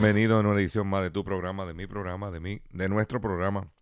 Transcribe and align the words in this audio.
Saludos 0.00 0.44
a 0.44 0.48
una 0.48 0.60
edición 0.60 0.86
más 0.88 1.02
de 1.02 1.10
tu 1.10 1.24
programa, 1.24 1.64
de 1.64 1.72
mi 1.72 1.86
programa, 1.86 2.30
de 2.30 2.38
mi, 2.38 2.60
de 2.70 2.88
nuestro 2.88 3.18
programa. 3.18 3.72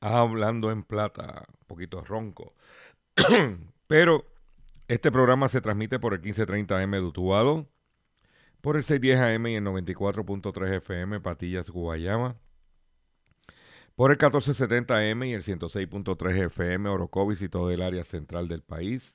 Hablando 0.00 0.70
en 0.70 0.82
plata, 0.82 1.46
un 1.48 1.66
poquito 1.66 2.02
ronco. 2.02 2.54
Pero 3.86 4.26
este 4.88 5.10
programa 5.10 5.48
se 5.48 5.62
transmite 5.62 5.98
por 5.98 6.12
el 6.12 6.20
1530M 6.20 6.90
de 6.90 7.00
Utuado, 7.00 7.70
por 8.60 8.76
el 8.76 8.82
610AM 8.82 9.50
y 9.50 9.54
el 9.54 9.64
94.3 9.64 10.74
FM 10.76 11.20
Patillas, 11.20 11.70
Guayama, 11.70 12.36
por 13.96 14.10
el 14.10 14.18
1470M 14.18 15.26
y 15.26 15.32
el 15.32 15.42
106.3 15.42 16.46
FM 16.46 16.90
Orocovis 16.90 17.40
y 17.40 17.48
todo 17.48 17.70
el 17.70 17.80
área 17.80 18.04
central 18.04 18.46
del 18.46 18.62
país, 18.62 19.14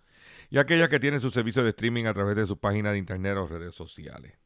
y 0.51 0.59
aquellas 0.59 0.89
que 0.89 0.99
tienen 0.99 1.21
su 1.21 1.31
servicio 1.31 1.63
de 1.63 1.69
streaming 1.69 2.05
a 2.05 2.13
través 2.13 2.35
de 2.35 2.45
sus 2.45 2.57
páginas 2.57 2.91
de 2.91 2.99
internet 2.99 3.37
o 3.37 3.47
redes 3.47 3.73
sociales. 3.73 4.37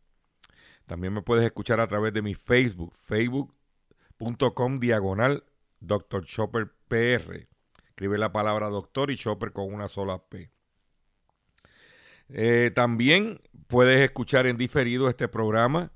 También 0.86 1.12
me 1.12 1.24
puedes 1.24 1.44
escuchar 1.44 1.80
a 1.80 1.88
través 1.88 2.14
de 2.14 2.22
mi 2.22 2.36
Facebook, 2.36 2.94
facebook.com 2.94 4.80
diagonal 4.80 5.44
Dr. 5.80 6.24
Chopper 6.24 6.72
PR. 6.88 7.48
Escribe 7.88 8.20
la 8.20 8.32
palabra 8.32 8.70
doctor 8.70 9.10
y 9.10 9.16
Chopper 9.16 9.52
con 9.52 9.74
una 9.74 9.88
sola 9.88 10.24
P. 10.30 10.52
Eh, 12.30 12.72
también 12.76 13.42
puedes 13.68 14.00
escuchar 14.00 14.46
en 14.46 14.58
diferido 14.58 15.10
este 15.10 15.28
programa 15.28 15.92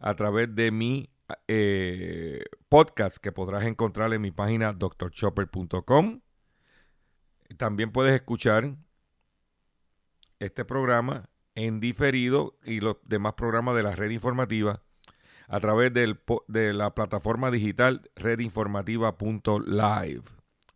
a 0.00 0.16
través 0.16 0.52
de 0.52 0.72
mi 0.72 1.10
eh, 1.46 2.42
podcast 2.68 3.18
que 3.18 3.30
podrás 3.30 3.64
encontrar 3.64 4.12
en 4.14 4.20
mi 4.20 4.32
página 4.32 4.72
drchopper.com. 4.72 6.22
También 7.56 7.92
puedes 7.92 8.14
escuchar 8.14 8.76
este 10.38 10.64
programa 10.64 11.28
en 11.54 11.80
diferido 11.80 12.58
y 12.64 12.80
los 12.80 12.96
demás 13.04 13.34
programas 13.34 13.76
de 13.76 13.82
la 13.82 13.94
red 13.94 14.10
informativa 14.10 14.82
a 15.48 15.60
través 15.60 15.92
del 15.92 16.18
de 16.48 16.72
la 16.72 16.94
plataforma 16.94 17.50
digital 17.50 18.10
redinformativa.live. 18.16 20.22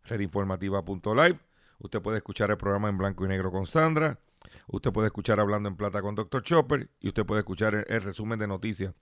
Redinformativa.live. 0.03 1.39
Usted 1.79 2.01
puede 2.01 2.17
escuchar 2.17 2.51
el 2.51 2.57
programa 2.57 2.89
en 2.89 2.97
blanco 2.97 3.25
y 3.25 3.27
negro 3.27 3.51
con 3.51 3.65
Sandra. 3.65 4.19
Usted 4.67 4.91
puede 4.91 5.07
escuchar 5.07 5.39
Hablando 5.39 5.69
en 5.69 5.75
Plata 5.75 6.01
con 6.01 6.15
Dr. 6.15 6.43
Chopper. 6.43 6.89
Y 6.99 7.09
usted 7.09 7.25
puede 7.25 7.39
escuchar 7.39 7.75
el, 7.75 7.85
el 7.87 8.01
resumen 8.01 8.39
de 8.39 8.47
noticias 8.47 8.93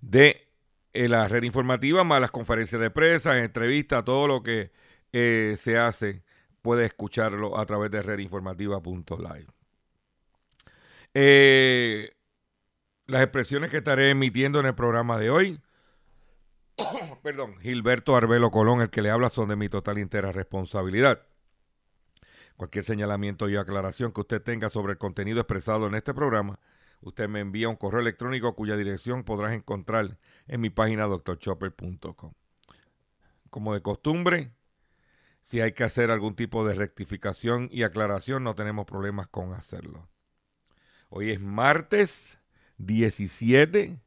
de 0.00 0.52
eh, 0.92 1.08
la 1.08 1.28
red 1.28 1.42
informativa, 1.42 2.04
más 2.04 2.20
las 2.20 2.30
conferencias 2.30 2.80
de 2.80 2.90
prensa, 2.90 3.38
entrevistas, 3.38 4.04
todo 4.04 4.26
lo 4.26 4.42
que 4.42 4.72
eh, 5.12 5.56
se 5.58 5.78
hace, 5.78 6.22
puede 6.66 6.84
escucharlo 6.84 7.60
a 7.60 7.64
través 7.64 7.92
de 7.92 8.02
redinformativa.live. 8.02 9.46
Eh, 11.14 12.10
las 13.06 13.22
expresiones 13.22 13.70
que 13.70 13.76
estaré 13.76 14.10
emitiendo 14.10 14.58
en 14.58 14.66
el 14.66 14.74
programa 14.74 15.16
de 15.16 15.30
hoy, 15.30 15.60
perdón, 17.22 17.56
Gilberto 17.60 18.16
Arbelo 18.16 18.50
Colón, 18.50 18.80
el 18.80 18.90
que 18.90 19.00
le 19.00 19.10
habla, 19.10 19.28
son 19.28 19.48
de 19.48 19.54
mi 19.54 19.68
total 19.68 19.98
entera 19.98 20.32
responsabilidad. 20.32 21.22
Cualquier 22.56 22.84
señalamiento 22.84 23.48
y 23.48 23.54
aclaración 23.54 24.10
que 24.10 24.22
usted 24.22 24.42
tenga 24.42 24.68
sobre 24.68 24.94
el 24.94 24.98
contenido 24.98 25.38
expresado 25.38 25.86
en 25.86 25.94
este 25.94 26.14
programa, 26.14 26.58
usted 27.00 27.28
me 27.28 27.38
envía 27.38 27.68
un 27.68 27.76
correo 27.76 28.00
electrónico 28.00 28.56
cuya 28.56 28.76
dirección 28.76 29.22
podrás 29.22 29.52
encontrar 29.52 30.18
en 30.48 30.60
mi 30.60 30.70
página 30.70 31.06
drchopper.com. 31.06 32.32
Como 33.50 33.72
de 33.72 33.82
costumbre, 33.82 34.55
si 35.46 35.60
hay 35.60 35.74
que 35.74 35.84
hacer 35.84 36.10
algún 36.10 36.34
tipo 36.34 36.66
de 36.66 36.74
rectificación 36.74 37.68
y 37.70 37.84
aclaración, 37.84 38.42
no 38.42 38.56
tenemos 38.56 38.84
problemas 38.84 39.28
con 39.28 39.52
hacerlo. 39.54 40.08
Hoy 41.08 41.30
es 41.30 41.40
martes 41.40 42.38
17, 42.78 44.00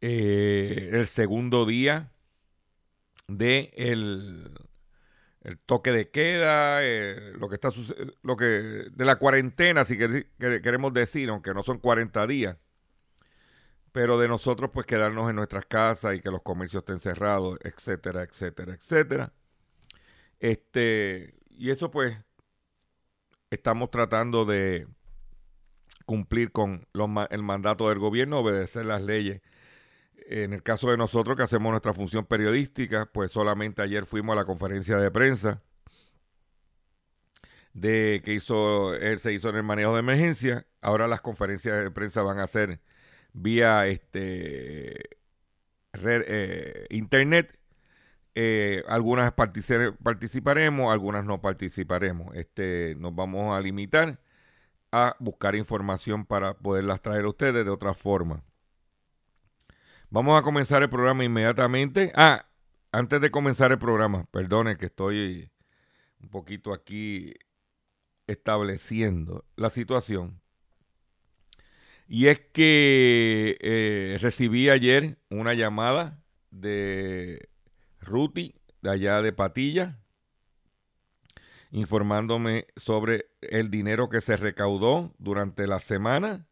eh, 0.00 0.90
el 0.92 1.06
segundo 1.06 1.66
día 1.66 2.12
de 3.28 3.72
el, 3.76 4.50
toque 5.66 5.92
de 5.92 6.10
queda, 6.10 6.80
eh, 6.82 7.32
lo 7.38 7.48
que 7.48 7.54
está 7.56 7.70
lo 8.22 8.36
que 8.36 8.44
de 8.46 9.04
la 9.04 9.16
cuarentena, 9.16 9.84
si 9.84 9.96
que- 9.98 10.26
queremos 10.38 10.92
decir, 10.92 11.28
aunque 11.30 11.54
no 11.54 11.62
son 11.62 11.78
40 11.78 12.26
días, 12.26 12.56
pero 13.92 14.18
de 14.18 14.28
nosotros 14.28 14.70
pues 14.72 14.86
quedarnos 14.86 15.28
en 15.30 15.36
nuestras 15.36 15.66
casas 15.66 16.14
y 16.16 16.20
que 16.20 16.30
los 16.30 16.42
comercios 16.42 16.82
estén 16.82 17.00
cerrados, 17.00 17.58
etcétera, 17.62 18.22
etcétera, 18.22 18.74
etcétera. 18.74 19.32
Este, 20.40 21.34
y 21.50 21.70
eso 21.70 21.90
pues 21.90 22.16
estamos 23.50 23.90
tratando 23.90 24.44
de 24.44 24.86
cumplir 26.06 26.52
con 26.52 26.86
los 26.92 27.08
el 27.30 27.42
mandato 27.42 27.88
del 27.88 27.98
gobierno, 27.98 28.40
obedecer 28.40 28.86
las 28.86 29.02
leyes. 29.02 29.42
En 30.30 30.52
el 30.52 30.62
caso 30.62 30.90
de 30.90 30.96
nosotros 30.98 31.36
que 31.36 31.42
hacemos 31.42 31.70
nuestra 31.70 31.94
función 31.94 32.26
periodística, 32.26 33.06
pues 33.06 33.32
solamente 33.32 33.82
ayer 33.82 34.06
fuimos 34.06 34.34
a 34.34 34.36
la 34.36 34.44
conferencia 34.44 34.98
de 34.98 35.10
prensa 35.10 35.62
de 37.80 38.22
que 38.24 38.34
hizo 38.34 38.94
él 38.94 39.18
se 39.18 39.32
hizo 39.32 39.50
en 39.50 39.56
el 39.56 39.62
manejo 39.62 39.94
de 39.94 40.00
emergencia. 40.00 40.66
Ahora 40.80 41.08
las 41.08 41.20
conferencias 41.20 41.82
de 41.82 41.90
prensa 41.90 42.22
van 42.22 42.38
a 42.40 42.46
ser 42.46 42.80
vía 43.32 43.86
este 43.86 45.18
eh, 45.92 46.86
internet. 46.90 47.57
Eh, 48.34 48.84
algunas 48.88 49.34
partici- 49.34 49.96
participaremos, 50.02 50.92
algunas 50.92 51.24
no 51.24 51.40
participaremos. 51.40 52.34
Este, 52.36 52.94
nos 52.98 53.14
vamos 53.14 53.56
a 53.56 53.60
limitar 53.60 54.20
a 54.92 55.16
buscar 55.18 55.54
información 55.56 56.24
para 56.24 56.54
poderlas 56.54 57.02
traer 57.02 57.24
a 57.24 57.28
ustedes 57.28 57.64
de 57.64 57.70
otra 57.70 57.94
forma. 57.94 58.42
Vamos 60.10 60.38
a 60.38 60.42
comenzar 60.42 60.82
el 60.82 60.88
programa 60.88 61.24
inmediatamente. 61.24 62.12
Ah, 62.14 62.46
antes 62.92 63.20
de 63.20 63.30
comenzar 63.30 63.72
el 63.72 63.78
programa, 63.78 64.24
perdone 64.30 64.78
que 64.78 64.86
estoy 64.86 65.50
un 66.22 66.30
poquito 66.30 66.72
aquí 66.72 67.34
estableciendo 68.26 69.44
la 69.56 69.70
situación. 69.70 70.40
Y 72.06 72.28
es 72.28 72.40
que 72.40 73.58
eh, 73.60 74.16
recibí 74.20 74.70
ayer 74.70 75.18
una 75.28 75.52
llamada 75.52 76.22
de 76.50 77.50
Ruti, 78.08 78.54
de 78.82 78.90
allá 78.90 79.22
de 79.22 79.32
Patilla, 79.32 80.00
informándome 81.70 82.66
sobre 82.76 83.30
el 83.40 83.70
dinero 83.70 84.08
que 84.08 84.20
se 84.20 84.36
recaudó 84.36 85.14
durante 85.18 85.66
la 85.66 85.80
semana. 85.80 86.46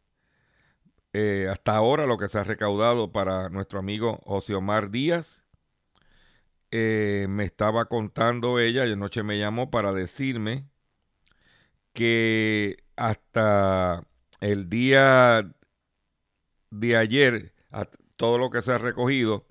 Eh, 1.13 1.47
hasta 1.51 1.75
ahora 1.75 2.05
lo 2.05 2.17
que 2.17 2.27
se 2.27 2.37
ha 2.37 2.43
recaudado 2.43 3.11
para 3.11 3.49
nuestro 3.49 3.79
amigo 3.79 4.21
José 4.25 4.53
Omar 4.53 4.91
Díaz, 4.91 5.43
eh, 6.69 7.25
me 7.29 7.45
estaba 7.45 7.85
contando 7.85 8.59
ella, 8.59 8.85
y 8.85 8.91
anoche 8.91 9.23
me 9.23 9.39
llamó 9.39 9.71
para 9.71 9.93
decirme 9.93 10.69
que 11.93 12.77
hasta 12.95 14.05
el 14.41 14.69
día 14.69 15.49
de 16.69 16.97
ayer, 16.97 17.53
todo 18.17 18.37
lo 18.37 18.49
que 18.49 18.61
se 18.61 18.71
ha 18.73 18.77
recogido, 18.77 19.45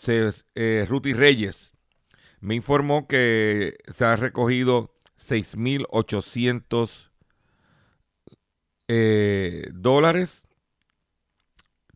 se, 0.00 0.30
eh, 0.54 0.86
Ruti 0.88 1.12
Reyes 1.12 1.74
me 2.40 2.54
informó 2.54 3.06
que 3.06 3.76
se 3.88 4.04
ha 4.04 4.16
recogido 4.16 4.94
6.800 5.18 7.10
eh, 8.88 9.68
dólares. 9.72 10.44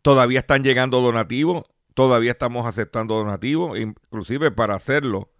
Todavía 0.03 0.39
están 0.39 0.63
llegando 0.63 1.01
donativos, 1.01 1.63
todavía 1.95 2.31
estamos 2.31 2.67
aceptando 2.67 3.15
donativos, 3.15 3.79
inclusive 3.79 4.51
para 4.51 4.75
hacerlo 4.75 5.31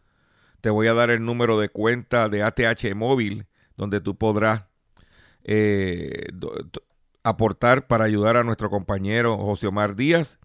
te 0.66 0.72
voy 0.72 0.88
a 0.88 0.96
dar 0.96 1.12
el 1.12 1.24
número 1.24 1.60
de 1.60 1.70
cuenta 1.70 2.28
de 2.28 2.42
ATH 2.42 2.96
móvil 2.96 3.46
donde 3.78 4.02
tú 4.02 4.18
podrás 4.18 4.66
eh, 5.44 6.30
aportar 7.22 7.86
para 7.86 8.06
ayudar 8.06 8.36
a 8.36 8.44
nuestro 8.44 8.72
compañero 8.72 9.38
José 9.38 9.68
Omar 9.68 9.96
Díaz 9.96 10.40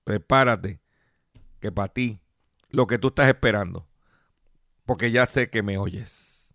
prepárate, 0.04 0.80
que 1.60 1.72
para 1.72 1.92
ti, 1.92 2.20
lo 2.70 2.86
que 2.86 2.98
tú 2.98 3.08
estás 3.08 3.28
esperando, 3.28 3.88
porque 4.84 5.10
ya 5.10 5.26
sé 5.26 5.50
que 5.50 5.62
me 5.62 5.78
oyes. 5.78 6.54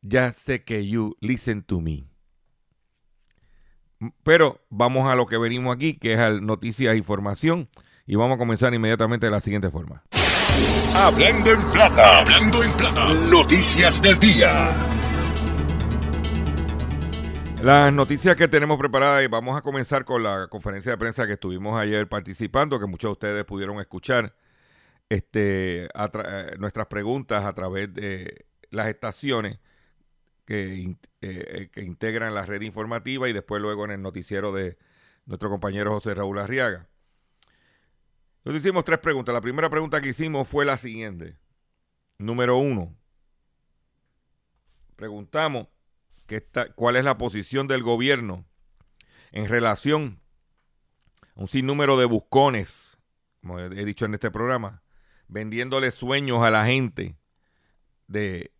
Ya 0.00 0.32
sé 0.32 0.64
que 0.64 0.86
you 0.86 1.16
listen 1.20 1.62
to 1.62 1.80
me. 1.80 2.08
Pero 4.24 4.60
vamos 4.68 5.08
a 5.08 5.14
lo 5.14 5.26
que 5.26 5.38
venimos 5.38 5.74
aquí, 5.74 5.94
que 5.94 6.14
es 6.14 6.42
noticias 6.42 6.94
e 6.94 6.98
información. 6.98 7.68
Y 8.04 8.16
vamos 8.16 8.34
a 8.34 8.38
comenzar 8.38 8.74
inmediatamente 8.74 9.26
de 9.26 9.32
la 9.32 9.40
siguiente 9.40 9.70
forma. 9.70 10.02
Hablando 10.96 11.50
en 11.50 11.70
plata, 11.70 12.20
hablando 12.20 12.62
en 12.62 12.76
plata. 12.76 13.14
Noticias 13.30 14.00
del 14.02 14.18
día. 14.18 14.68
Las 17.62 17.92
noticias 17.92 18.36
que 18.36 18.48
tenemos 18.48 18.76
preparadas 18.76 19.24
y 19.24 19.28
vamos 19.28 19.56
a 19.56 19.62
comenzar 19.62 20.04
con 20.04 20.22
la 20.22 20.48
conferencia 20.48 20.92
de 20.92 20.98
prensa 20.98 21.26
que 21.26 21.34
estuvimos 21.34 21.80
ayer 21.80 22.08
participando, 22.08 22.80
que 22.80 22.86
muchos 22.86 23.08
de 23.08 23.12
ustedes 23.12 23.44
pudieron 23.44 23.80
escuchar 23.80 24.34
este, 25.08 25.84
eh, 25.84 26.56
nuestras 26.58 26.86
preguntas 26.88 27.44
a 27.44 27.52
través 27.54 27.92
de 27.94 28.46
las 28.70 28.88
estaciones 28.88 29.60
que, 30.44 30.96
eh, 31.20 31.68
que 31.72 31.82
integran 31.82 32.34
la 32.34 32.44
red 32.44 32.62
informativa 32.62 33.28
y 33.28 33.32
después 33.32 33.62
luego 33.62 33.84
en 33.84 33.92
el 33.92 34.02
noticiero 34.02 34.52
de 34.52 34.76
nuestro 35.26 35.48
compañero 35.48 35.92
José 35.92 36.14
Raúl 36.14 36.38
Arriaga. 36.38 36.88
Nos 38.44 38.56
hicimos 38.56 38.84
tres 38.84 38.98
preguntas. 38.98 39.32
La 39.32 39.40
primera 39.40 39.70
pregunta 39.70 40.00
que 40.00 40.08
hicimos 40.08 40.48
fue 40.48 40.64
la 40.64 40.76
siguiente. 40.76 41.36
Número 42.18 42.56
uno. 42.56 42.96
Preguntamos 44.96 45.68
cuál 46.74 46.96
es 46.96 47.04
la 47.04 47.18
posición 47.18 47.66
del 47.66 47.82
gobierno 47.82 48.46
en 49.32 49.48
relación 49.48 50.20
a 51.36 51.42
un 51.42 51.48
sinnúmero 51.48 51.96
de 51.96 52.06
buscones, 52.06 52.98
como 53.40 53.58
he 53.60 53.84
dicho 53.84 54.06
en 54.06 54.14
este 54.14 54.30
programa, 54.30 54.82
vendiéndole 55.28 55.90
sueños 55.90 56.42
a 56.42 56.50
la 56.50 56.66
gente 56.66 57.16
de 58.06 58.52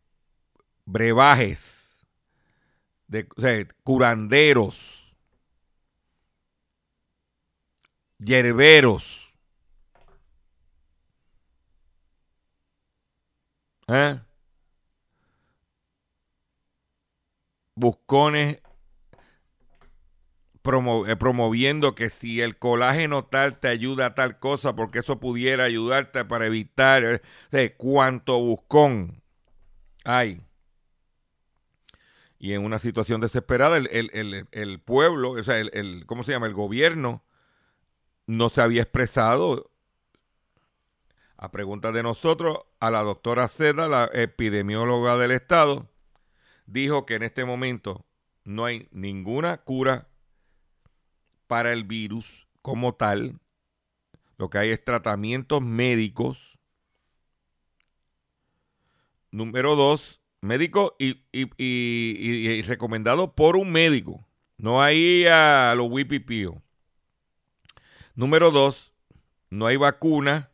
brebajes, 0.85 2.07
de 3.07 3.27
curanderos, 3.85 5.17
yerberos 8.19 9.22
¿Eh? 13.89 14.19
Buscones 17.75 18.63
eh, 20.65 21.17
promoviendo 21.17 21.97
que 21.97 22.09
si 22.09 22.41
el 22.41 22.57
colágeno 22.57 23.25
tal 23.25 23.59
te 23.59 23.67
ayuda 23.67 24.07
a 24.07 24.15
tal 24.15 24.39
cosa, 24.39 24.77
porque 24.77 25.01
eso 25.01 25.19
pudiera 25.19 25.65
ayudarte 25.65 26.25
para 26.25 26.47
evitar 26.47 27.21
eh, 27.51 27.75
cuánto 27.77 28.39
buscón 28.39 29.23
hay. 30.05 30.41
Y 32.39 32.53
en 32.55 32.65
una 32.65 32.79
situación 32.79 33.21
desesperada, 33.21 33.77
el, 33.77 34.81
pueblo, 34.85 35.33
o 35.33 35.43
sea, 35.43 35.59
el, 35.59 36.05
¿cómo 36.07 36.23
se 36.23 36.33
llama? 36.33 36.47
El 36.47 36.55
gobierno 36.55 37.25
no 38.27 38.49
se 38.49 38.63
había 38.63 38.83
expresado 38.83 39.72
a 41.43 41.51
pregunta 41.51 41.91
de 41.91 42.05
nosotros, 42.05 42.59
a 42.79 42.93
la 42.93 43.03
doctora 43.03 43.49
Seda, 43.49 43.89
la 43.89 44.09
epidemióloga 44.13 45.17
del 45.17 45.33
Estado, 45.33 45.89
dijo 46.67 47.05
que 47.05 47.17
en 47.17 47.25
este 47.25 47.45
momento 47.45 48.07
no 48.45 48.65
hay 48.65 48.87
ninguna 48.93 49.57
cura 49.57 50.07
para 51.49 51.73
el 51.73 51.83
virus 51.83 52.47
como 52.63 52.95
tal. 52.95 53.41
Lo 54.39 54.51
que 54.51 54.59
hay 54.59 54.71
es 54.71 54.85
tratamientos 54.85 55.61
médicos. 55.61 56.61
Número 59.33 59.75
dos, 59.75 60.23
médico 60.43 60.95
y, 60.97 61.25
y, 61.33 62.63
recomendado 62.63 63.35
por 63.35 63.57
un 63.57 63.73
médico. 63.73 64.25
No 64.59 64.81
hay 64.81 65.27
a 65.27 65.75
los 65.75 65.91
wipipío. 65.91 66.63
Número 68.15 68.53
dos, 68.53 68.93
no 69.51 69.67
hay 69.67 69.77
vacuna 69.77 70.52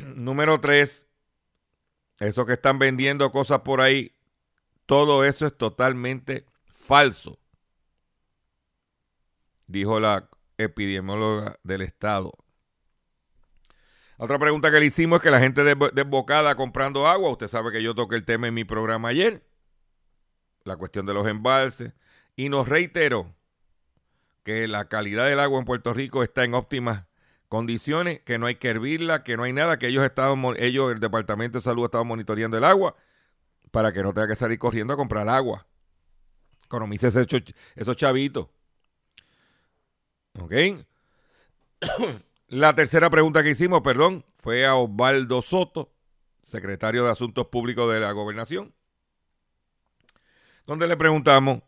Número 0.14 0.60
tres, 0.60 1.08
eso 2.18 2.46
que 2.46 2.54
están 2.54 2.78
vendiendo 2.78 3.30
cosas 3.32 3.60
por 3.60 3.80
ahí, 3.80 4.14
todo 4.86 5.24
eso 5.24 5.46
es 5.46 5.56
totalmente 5.56 6.46
falso, 6.64 7.38
dijo 9.66 10.00
la 10.00 10.28
epidemióloga 10.58 11.58
del 11.62 11.82
estado. 11.82 12.32
Otra 14.16 14.38
pregunta 14.38 14.70
que 14.70 14.80
le 14.80 14.86
hicimos 14.86 15.18
es 15.18 15.22
que 15.22 15.30
la 15.30 15.40
gente 15.40 15.64
desbocada 15.64 16.54
comprando 16.54 17.06
agua, 17.06 17.30
usted 17.30 17.48
sabe 17.48 17.72
que 17.72 17.82
yo 17.82 17.94
toqué 17.94 18.16
el 18.16 18.24
tema 18.24 18.48
en 18.48 18.54
mi 18.54 18.64
programa 18.64 19.08
ayer, 19.08 19.46
la 20.64 20.76
cuestión 20.76 21.06
de 21.06 21.14
los 21.14 21.26
embalses, 21.26 21.94
y 22.36 22.50
nos 22.50 22.68
reiteró 22.68 23.34
que 24.42 24.68
la 24.68 24.88
calidad 24.88 25.26
del 25.26 25.40
agua 25.40 25.58
en 25.58 25.64
Puerto 25.64 25.94
Rico 25.94 26.22
está 26.22 26.44
en 26.44 26.54
óptimas 26.54 27.06
condiciones, 27.50 28.20
que 28.20 28.38
no 28.38 28.46
hay 28.46 28.54
que 28.54 28.68
hervirla, 28.68 29.24
que 29.24 29.36
no 29.36 29.42
hay 29.42 29.52
nada, 29.52 29.76
que 29.76 29.88
ellos 29.88 30.04
estaban, 30.04 30.40
ellos, 30.56 30.92
el 30.92 31.00
Departamento 31.00 31.58
de 31.58 31.64
Salud, 31.64 31.84
estaban 31.84 32.06
monitoreando 32.06 32.56
el 32.56 32.64
agua 32.64 32.94
para 33.72 33.92
que 33.92 34.04
no 34.04 34.14
tenga 34.14 34.28
que 34.28 34.36
salir 34.36 34.58
corriendo 34.58 34.94
a 34.94 34.96
comprar 34.96 35.28
agua. 35.28 35.66
Economice 36.64 37.08
esos 37.08 37.96
chavitos. 37.96 38.46
¿Ok? 40.40 40.54
La 42.46 42.72
tercera 42.74 43.10
pregunta 43.10 43.42
que 43.42 43.50
hicimos, 43.50 43.82
perdón, 43.82 44.24
fue 44.38 44.64
a 44.64 44.76
Osvaldo 44.76 45.42
Soto, 45.42 45.92
secretario 46.46 47.04
de 47.04 47.10
Asuntos 47.10 47.48
Públicos 47.48 47.92
de 47.92 47.98
la 47.98 48.12
Gobernación, 48.12 48.72
donde 50.66 50.86
le 50.86 50.96
preguntamos 50.96 51.62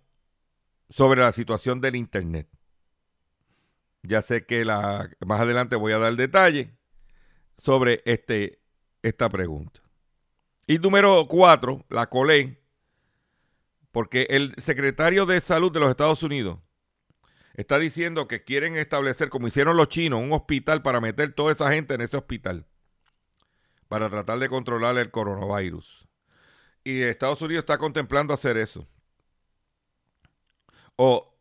sobre 0.91 1.23
la 1.23 1.33
situación 1.33 1.81
del 1.81 1.97
Internet. 1.97 2.49
Ya 4.03 4.21
sé 4.21 4.45
que 4.47 4.65
más 4.65 5.41
adelante 5.41 5.77
voy 5.77 5.93
a 5.93 5.99
dar 5.99 6.15
detalle 6.17 6.77
sobre 7.57 8.03
este, 8.05 8.61
esta 9.03 9.29
pregunta. 9.29 9.81
Y 10.67 10.79
número 10.79 11.27
cuatro, 11.29 11.85
la 11.89 12.09
colé, 12.09 12.61
porque 13.93 14.27
el 14.31 14.55
secretario 14.59 15.27
de 15.27 15.41
Salud 15.41 15.71
de 15.71 15.81
los 15.81 15.91
Estados 15.91 16.23
Unidos 16.23 16.59
está 17.55 17.79
diciendo 17.79 18.27
que 18.27 18.43
quieren 18.43 18.77
establecer, 18.77 19.29
como 19.29 19.47
hicieron 19.47 19.77
los 19.77 19.89
chinos, 19.89 20.21
un 20.21 20.33
hospital 20.33 20.83
para 20.83 21.01
meter 21.01 21.33
toda 21.35 21.53
esa 21.53 21.71
gente 21.71 21.95
en 21.95 22.01
ese 22.01 22.17
hospital, 22.17 22.67
para 23.89 24.09
tratar 24.09 24.39
de 24.39 24.49
controlar 24.49 24.97
el 24.99 25.11
coronavirus. 25.11 26.09
Y 26.85 27.03
Estados 27.03 27.43
Unidos 27.43 27.63
está 27.63 27.79
contemplando 27.79 28.35
hacer 28.35 28.57
eso. 28.57 28.89
O 30.97 31.37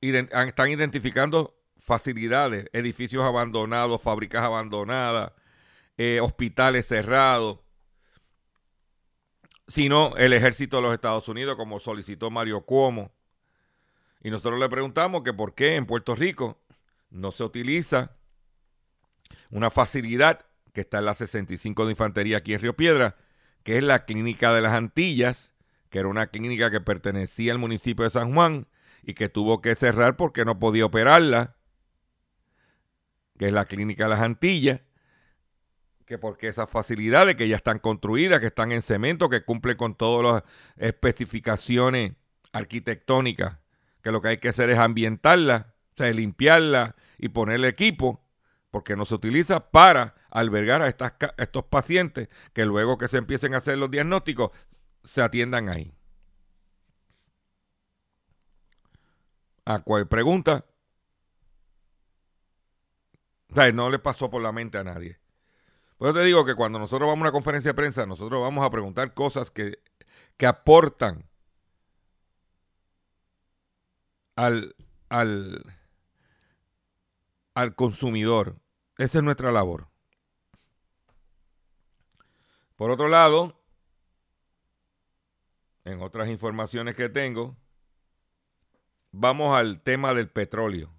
están 0.00 0.70
identificando 0.70 1.61
facilidades, 1.82 2.70
edificios 2.72 3.24
abandonados, 3.24 4.00
fábricas 4.00 4.44
abandonadas, 4.44 5.32
eh, 5.96 6.20
hospitales 6.22 6.86
cerrados, 6.86 7.58
sino 9.66 10.16
el 10.16 10.32
ejército 10.32 10.76
de 10.76 10.82
los 10.82 10.94
Estados 10.94 11.28
Unidos, 11.28 11.56
como 11.56 11.80
solicitó 11.80 12.30
Mario 12.30 12.60
Cuomo. 12.60 13.10
Y 14.22 14.30
nosotros 14.30 14.60
le 14.60 14.68
preguntamos 14.68 15.24
que 15.24 15.32
por 15.32 15.56
qué 15.56 15.74
en 15.74 15.86
Puerto 15.86 16.14
Rico 16.14 16.62
no 17.10 17.32
se 17.32 17.42
utiliza 17.42 18.12
una 19.50 19.68
facilidad 19.68 20.46
que 20.72 20.82
está 20.82 21.00
en 21.00 21.06
la 21.06 21.14
65 21.14 21.84
de 21.84 21.90
Infantería 21.90 22.38
aquí 22.38 22.54
en 22.54 22.60
Río 22.60 22.76
Piedra, 22.76 23.16
que 23.64 23.76
es 23.78 23.82
la 23.82 24.04
Clínica 24.04 24.52
de 24.52 24.60
las 24.60 24.72
Antillas, 24.72 25.52
que 25.90 25.98
era 25.98 26.08
una 26.08 26.28
clínica 26.28 26.70
que 26.70 26.80
pertenecía 26.80 27.52
al 27.52 27.58
municipio 27.58 28.04
de 28.04 28.10
San 28.10 28.32
Juan 28.32 28.68
y 29.02 29.14
que 29.14 29.28
tuvo 29.28 29.60
que 29.60 29.74
cerrar 29.74 30.16
porque 30.16 30.44
no 30.44 30.60
podía 30.60 30.86
operarla 30.86 31.56
que 33.42 33.48
es 33.48 33.52
la 33.52 33.64
Clínica 33.64 34.04
de 34.04 34.10
las 34.10 34.20
Antillas, 34.20 34.82
que 36.06 36.16
porque 36.16 36.46
esas 36.46 36.70
facilidades 36.70 37.34
que 37.34 37.48
ya 37.48 37.56
están 37.56 37.80
construidas, 37.80 38.38
que 38.38 38.46
están 38.46 38.70
en 38.70 38.82
cemento, 38.82 39.28
que 39.28 39.44
cumplen 39.44 39.76
con 39.76 39.96
todas 39.96 40.32
las 40.32 40.44
especificaciones 40.76 42.12
arquitectónicas, 42.52 43.58
que 44.00 44.12
lo 44.12 44.22
que 44.22 44.28
hay 44.28 44.36
que 44.36 44.50
hacer 44.50 44.70
es 44.70 44.78
ambientarla, 44.78 45.74
o 45.92 45.96
sea, 45.96 46.12
limpiarla 46.12 46.94
y 47.18 47.30
ponerle 47.30 47.66
equipo, 47.66 48.24
porque 48.70 48.94
no 48.94 49.04
se 49.04 49.16
utiliza 49.16 49.72
para 49.72 50.14
albergar 50.30 50.80
a, 50.80 50.86
estas, 50.86 51.14
estos 51.36 51.64
pacientes 51.64 52.28
que 52.52 52.64
luego 52.64 52.96
que 52.96 53.08
se 53.08 53.18
empiecen 53.18 53.54
a 53.54 53.56
hacer 53.56 53.76
los 53.76 53.90
diagnósticos 53.90 54.52
se 55.02 55.20
atiendan 55.20 55.68
ahí. 55.68 55.92
¿A 59.64 59.80
cuál 59.80 60.06
pregunta? 60.06 60.64
No 63.54 63.90
le 63.90 63.98
pasó 63.98 64.30
por 64.30 64.42
la 64.42 64.52
mente 64.52 64.78
a 64.78 64.84
nadie. 64.84 65.18
Por 65.98 66.08
eso 66.08 66.18
te 66.18 66.24
digo 66.24 66.44
que 66.44 66.54
cuando 66.54 66.78
nosotros 66.78 67.06
vamos 67.06 67.20
a 67.20 67.28
una 67.28 67.32
conferencia 67.32 67.70
de 67.70 67.74
prensa, 67.74 68.06
nosotros 68.06 68.40
vamos 68.40 68.64
a 68.64 68.70
preguntar 68.70 69.14
cosas 69.14 69.50
que, 69.50 69.78
que 70.36 70.46
aportan 70.46 71.28
al, 74.34 74.74
al, 75.08 75.62
al 77.54 77.74
consumidor. 77.74 78.56
Esa 78.98 79.18
es 79.18 79.24
nuestra 79.24 79.52
labor. 79.52 79.88
Por 82.76 82.90
otro 82.90 83.08
lado, 83.08 83.60
en 85.84 86.00
otras 86.02 86.28
informaciones 86.28 86.96
que 86.96 87.08
tengo, 87.08 87.56
vamos 89.12 89.56
al 89.56 89.80
tema 89.82 90.14
del 90.14 90.28
petróleo 90.28 90.90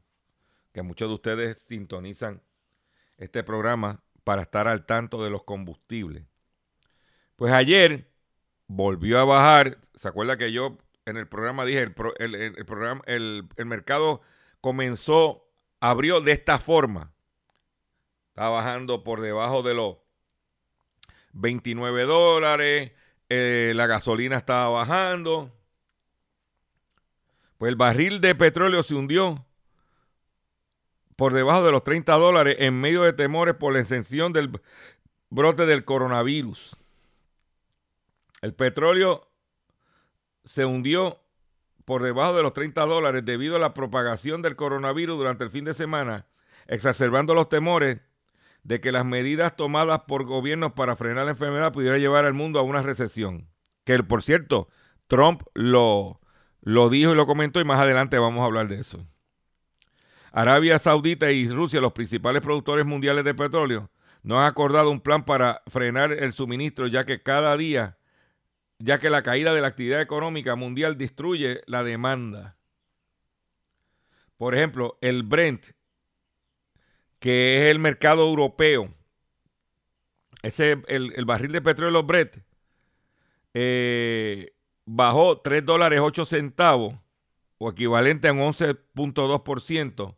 que 0.73 0.81
muchos 0.81 1.07
de 1.07 1.13
ustedes 1.13 1.59
sintonizan 1.59 2.41
este 3.17 3.43
programa 3.43 4.03
para 4.23 4.41
estar 4.41 4.67
al 4.67 4.85
tanto 4.85 5.23
de 5.23 5.29
los 5.29 5.43
combustibles. 5.43 6.25
Pues 7.35 7.53
ayer 7.53 8.11
volvió 8.67 9.19
a 9.19 9.23
bajar. 9.23 9.77
¿Se 9.93 10.07
acuerda 10.07 10.37
que 10.37 10.51
yo 10.51 10.77
en 11.05 11.17
el 11.17 11.27
programa 11.27 11.65
dije, 11.65 11.81
el, 11.81 11.93
programa, 11.93 13.01
el, 13.05 13.47
mercado 13.65 14.21
comenzó, 14.61 15.47
abrió 15.79 16.21
de 16.21 16.31
esta 16.31 16.57
forma. 16.57 17.13
Está 18.29 18.49
bajando 18.49 19.03
por 19.03 19.21
debajo 19.21 19.61
de 19.61 19.75
los 19.75 19.97
29 21.33 22.03
dólares. 22.05 22.93
Eh, 23.29 23.73
la 23.75 23.85
gasolina 23.85 24.37
estaba 24.37 24.69
bajando. 24.69 25.51
Pues 27.57 27.69
el 27.69 27.75
barril 27.75 28.21
de 28.21 28.33
petróleo 28.33 28.81
se 28.81 28.95
hundió 28.95 29.45
por 31.15 31.33
debajo 31.33 31.63
de 31.63 31.71
los 31.71 31.83
30 31.83 32.13
dólares 32.13 32.55
en 32.59 32.79
medio 32.79 33.03
de 33.03 33.13
temores 33.13 33.55
por 33.55 33.73
la 33.73 33.79
extensión 33.79 34.33
del 34.33 34.51
brote 35.29 35.65
del 35.65 35.85
coronavirus. 35.85 36.75
El 38.41 38.53
petróleo 38.53 39.29
se 40.43 40.65
hundió 40.65 41.19
por 41.85 42.03
debajo 42.03 42.35
de 42.35 42.43
los 42.43 42.53
30 42.53 42.85
dólares 42.85 43.25
debido 43.25 43.55
a 43.55 43.59
la 43.59 43.73
propagación 43.73 44.41
del 44.41 44.55
coronavirus 44.55 45.17
durante 45.17 45.43
el 45.43 45.49
fin 45.49 45.65
de 45.65 45.73
semana, 45.73 46.27
exacerbando 46.67 47.33
los 47.33 47.49
temores 47.49 47.99
de 48.63 48.79
que 48.79 48.91
las 48.91 49.05
medidas 49.05 49.55
tomadas 49.55 50.03
por 50.07 50.23
gobiernos 50.25 50.73
para 50.73 50.95
frenar 50.95 51.25
la 51.25 51.31
enfermedad 51.31 51.73
pudieran 51.73 51.99
llevar 51.99 52.25
al 52.25 52.33
mundo 52.33 52.59
a 52.59 52.63
una 52.63 52.81
recesión. 52.81 53.49
Que, 53.83 54.01
por 54.01 54.23
cierto, 54.23 54.69
Trump 55.07 55.43
lo, 55.53 56.21
lo 56.61 56.89
dijo 56.89 57.11
y 57.11 57.15
lo 57.15 57.25
comentó 57.25 57.59
y 57.59 57.65
más 57.65 57.79
adelante 57.79 58.17
vamos 58.17 58.41
a 58.41 58.45
hablar 58.45 58.69
de 58.69 58.79
eso. 58.79 59.05
Arabia 60.33 60.79
Saudita 60.79 61.31
y 61.31 61.47
Rusia, 61.47 61.79
los 61.79 61.93
principales 61.93 62.41
productores 62.41 62.87
mundiales 62.87 63.23
de 63.23 63.35
petróleo, 63.35 63.91
no 64.23 64.39
han 64.39 64.47
acordado 64.47 64.89
un 64.89 64.99
plan 64.99 65.25
para 65.25 65.61
frenar 65.67 66.11
el 66.11 66.33
suministro, 66.33 66.87
ya 66.87 67.05
que 67.05 67.21
cada 67.21 67.55
día, 67.55 67.99
ya 68.79 68.97
que 68.97 69.11
la 69.11 69.21
caída 69.21 69.53
de 69.53 69.61
la 69.61 69.67
actividad 69.67 70.01
económica 70.01 70.55
mundial 70.55 70.97
destruye 70.97 71.61
la 71.67 71.83
demanda. 71.83 72.57
Por 74.35 74.55
ejemplo, 74.55 74.97
el 75.01 75.21
Brent, 75.21 75.67
que 77.19 77.57
es 77.57 77.67
el 77.71 77.77
mercado 77.77 78.27
europeo, 78.27 78.91
ese, 80.41 80.81
el, 80.87 81.25
barril 81.25 81.51
de 81.51 81.61
petróleo 81.61 82.01
Brent, 82.01 82.37
eh, 83.53 84.55
bajó 84.85 85.41
3 85.41 85.63
dólares 85.63 85.99
8 86.01 86.25
centavos, 86.25 86.95
o 87.59 87.69
equivalente 87.69 88.27
a 88.27 88.33
un 88.33 88.39
11.2%, 88.39 90.15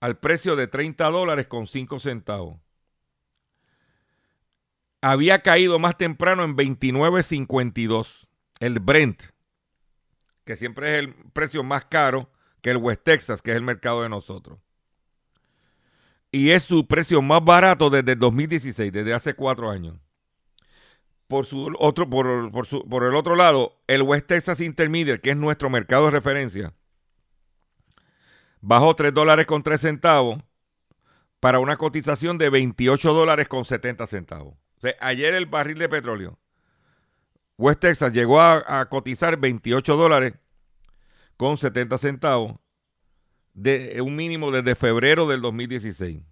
al 0.00 0.18
precio 0.18 0.56
de 0.56 0.66
30 0.66 1.08
dólares 1.10 1.46
con 1.46 1.66
5 1.66 2.00
centavos. 2.00 2.58
Había 5.02 5.42
caído 5.42 5.78
más 5.78 5.96
temprano 5.96 6.44
en 6.44 6.56
29.52 6.56 8.26
el 8.60 8.78
Brent, 8.80 9.24
que 10.44 10.56
siempre 10.56 10.94
es 10.94 11.04
el 11.04 11.14
precio 11.32 11.62
más 11.62 11.86
caro 11.86 12.30
que 12.60 12.70
el 12.70 12.76
West 12.76 13.02
Texas, 13.04 13.40
que 13.40 13.50
es 13.50 13.56
el 13.56 13.62
mercado 13.62 14.02
de 14.02 14.08
nosotros. 14.08 14.58
Y 16.32 16.50
es 16.50 16.62
su 16.62 16.86
precio 16.86 17.22
más 17.22 17.42
barato 17.42 17.90
desde 17.90 18.12
el 18.12 18.18
2016, 18.18 18.92
desde 18.92 19.14
hace 19.14 19.34
cuatro 19.34 19.70
años. 19.70 19.96
Por, 21.26 21.46
su 21.46 21.74
otro, 21.78 22.10
por, 22.10 22.50
por 22.50 23.04
el 23.04 23.14
otro 23.14 23.36
lado, 23.36 23.80
el 23.86 24.02
West 24.02 24.26
Texas 24.26 24.60
Intermediate, 24.60 25.20
que 25.20 25.30
es 25.30 25.36
nuestro 25.36 25.70
mercado 25.70 26.06
de 26.06 26.10
referencia, 26.10 26.74
bajó 28.60 28.94
3 28.94 29.12
dólares 29.12 29.46
con 29.46 29.62
3 29.62 29.80
centavos 29.80 30.38
para 31.40 31.58
una 31.58 31.76
cotización 31.76 32.38
de 32.38 32.50
28 32.50 33.12
dólares 33.12 33.48
con 33.48 33.64
70 33.64 34.06
centavos. 34.06 34.54
O 34.76 34.80
sea, 34.80 34.94
ayer 35.00 35.34
el 35.34 35.46
barril 35.46 35.78
de 35.78 35.88
petróleo, 35.88 36.38
West 37.56 37.80
Texas 37.80 38.12
llegó 38.12 38.40
a, 38.40 38.86
cotizar 38.88 39.38
28 39.38 39.96
dólares 39.96 40.34
con 41.36 41.58
70 41.58 41.98
centavos 41.98 42.56
de 43.52 44.00
un 44.00 44.16
mínimo 44.16 44.50
desde 44.50 44.74
febrero 44.74 45.26
del 45.26 45.42
2016. 45.42 46.22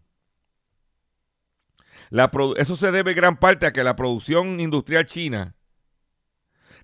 La 2.11 2.31
eso 2.57 2.77
se 2.77 2.91
debe 2.91 3.13
gran 3.13 3.39
parte 3.39 3.67
a 3.67 3.73
que 3.73 3.85
la 3.85 3.97
producción 3.97 4.61
industrial 4.61 5.05
china 5.05 5.55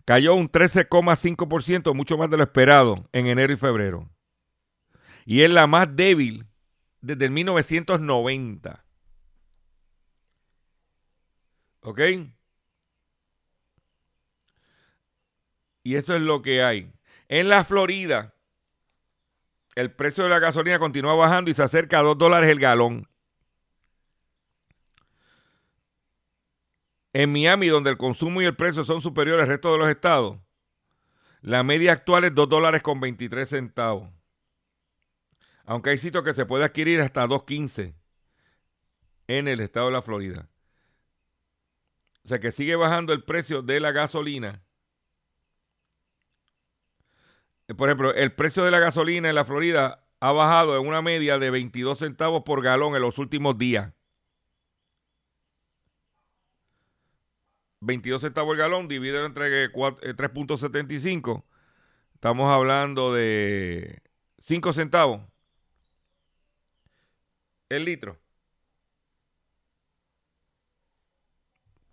cayó 0.05 0.35
un 0.35 0.51
13,5%, 0.51 1.95
mucho 1.95 2.19
más 2.19 2.29
de 2.29 2.37
lo 2.37 2.43
esperado, 2.43 3.09
en 3.13 3.27
enero 3.27 3.55
y 3.55 3.57
febrero. 3.57 4.11
Y 5.25 5.43
es 5.43 5.50
la 5.50 5.66
más 5.66 5.95
débil 5.95 6.47
desde 7.00 7.26
el 7.26 7.31
1990. 7.31 8.85
¿Ok? 11.81 12.00
Y 15.83 15.97
eso 15.97 16.14
es 16.16 16.23
lo 16.23 16.40
que 16.40 16.62
hay. 16.62 16.90
En 17.28 17.49
la 17.49 17.62
Florida, 17.64 18.35
el 19.75 19.93
precio 19.93 20.25
de 20.25 20.31
la 20.31 20.38
gasolina 20.38 20.78
continúa 20.78 21.14
bajando 21.14 21.50
y 21.50 21.54
se 21.54 21.62
acerca 21.62 21.99
a 21.99 22.02
2 22.02 22.16
dólares 22.16 22.50
el 22.50 22.59
galón. 22.59 23.09
En 27.12 27.31
Miami, 27.33 27.69
donde 27.69 27.90
el 27.90 27.97
consumo 27.97 28.43
y 28.43 28.47
el 28.47 28.57
precio 28.57 28.85
son 28.85 29.00
superiores 29.00 29.45
al 29.45 29.49
resto 29.49 29.73
de 29.73 29.78
los 29.78 29.88
estados, 29.88 30.38
la 31.43 31.62
media 31.62 31.93
actual 31.93 32.25
es 32.25 32.35
2 32.35 32.49
dólares 32.49 32.83
con 32.83 32.99
23 32.99 33.49
centavos. 33.49 34.11
Aunque 35.66 35.90
hay 35.90 35.99
sitios 35.99 36.25
que 36.25 36.35
se 36.35 36.47
puede 36.47 36.64
adquirir 36.64 37.00
hasta 37.00 37.26
2.15 37.26 37.94
en 39.28 39.49
el 39.49 39.61
estado 39.61 39.87
de 39.87 39.92
la 39.92 40.02
Florida. 40.02 40.49
O 42.25 42.28
sea 42.28 42.38
que 42.38 42.52
sigue 42.52 42.76
bajando 42.76 43.12
el 43.12 43.25
precio 43.25 43.62
de 43.62 43.80
la 43.80 43.92
gasolina. 43.92 44.62
Por 47.76 47.88
ejemplo, 47.88 48.14
el 48.14 48.33
precio 48.33 48.64
de 48.64 48.71
la 48.71 48.78
gasolina 48.78 49.28
en 49.28 49.35
la 49.35 49.44
Florida 49.44 50.06
ha 50.21 50.33
bajado 50.33 50.78
en 50.78 50.87
una 50.87 51.02
media 51.02 51.38
de 51.38 51.50
22 51.50 51.99
centavos 51.99 52.42
por 52.44 52.62
galón 52.62 52.94
en 52.94 53.02
los 53.02 53.18
últimos 53.18 53.56
días. 53.56 53.92
22 57.80 58.23
centavos 58.23 58.52
el 58.52 58.59
galón 58.59 58.88
dividido 58.88 59.25
entre 59.25 59.71
3.75. 59.71 61.38
Eh, 61.38 61.44
Estamos 62.14 62.50
hablando 62.50 63.12
de 63.12 64.02
5 64.38 64.73
centavos 64.73 65.21
el 67.68 67.85
litro. 67.85 68.18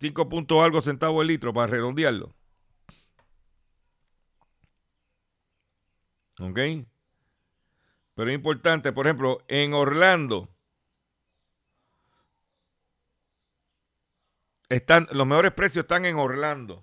5 0.00 0.28
puntos 0.28 0.64
algo 0.64 0.80
centavos 0.80 1.22
el 1.22 1.28
litro 1.28 1.52
para 1.54 1.68
redondearlo. 1.68 2.34
¿Ok? 6.40 6.58
Pero 8.14 8.30
es 8.30 8.34
importante, 8.34 8.92
por 8.92 9.06
ejemplo, 9.06 9.44
en 9.48 9.74
Orlando 9.74 10.48
están 14.68 15.06
los 15.12 15.26
mejores 15.26 15.52
precios 15.52 15.84
están 15.84 16.04
en 16.04 16.16
Orlando. 16.16 16.82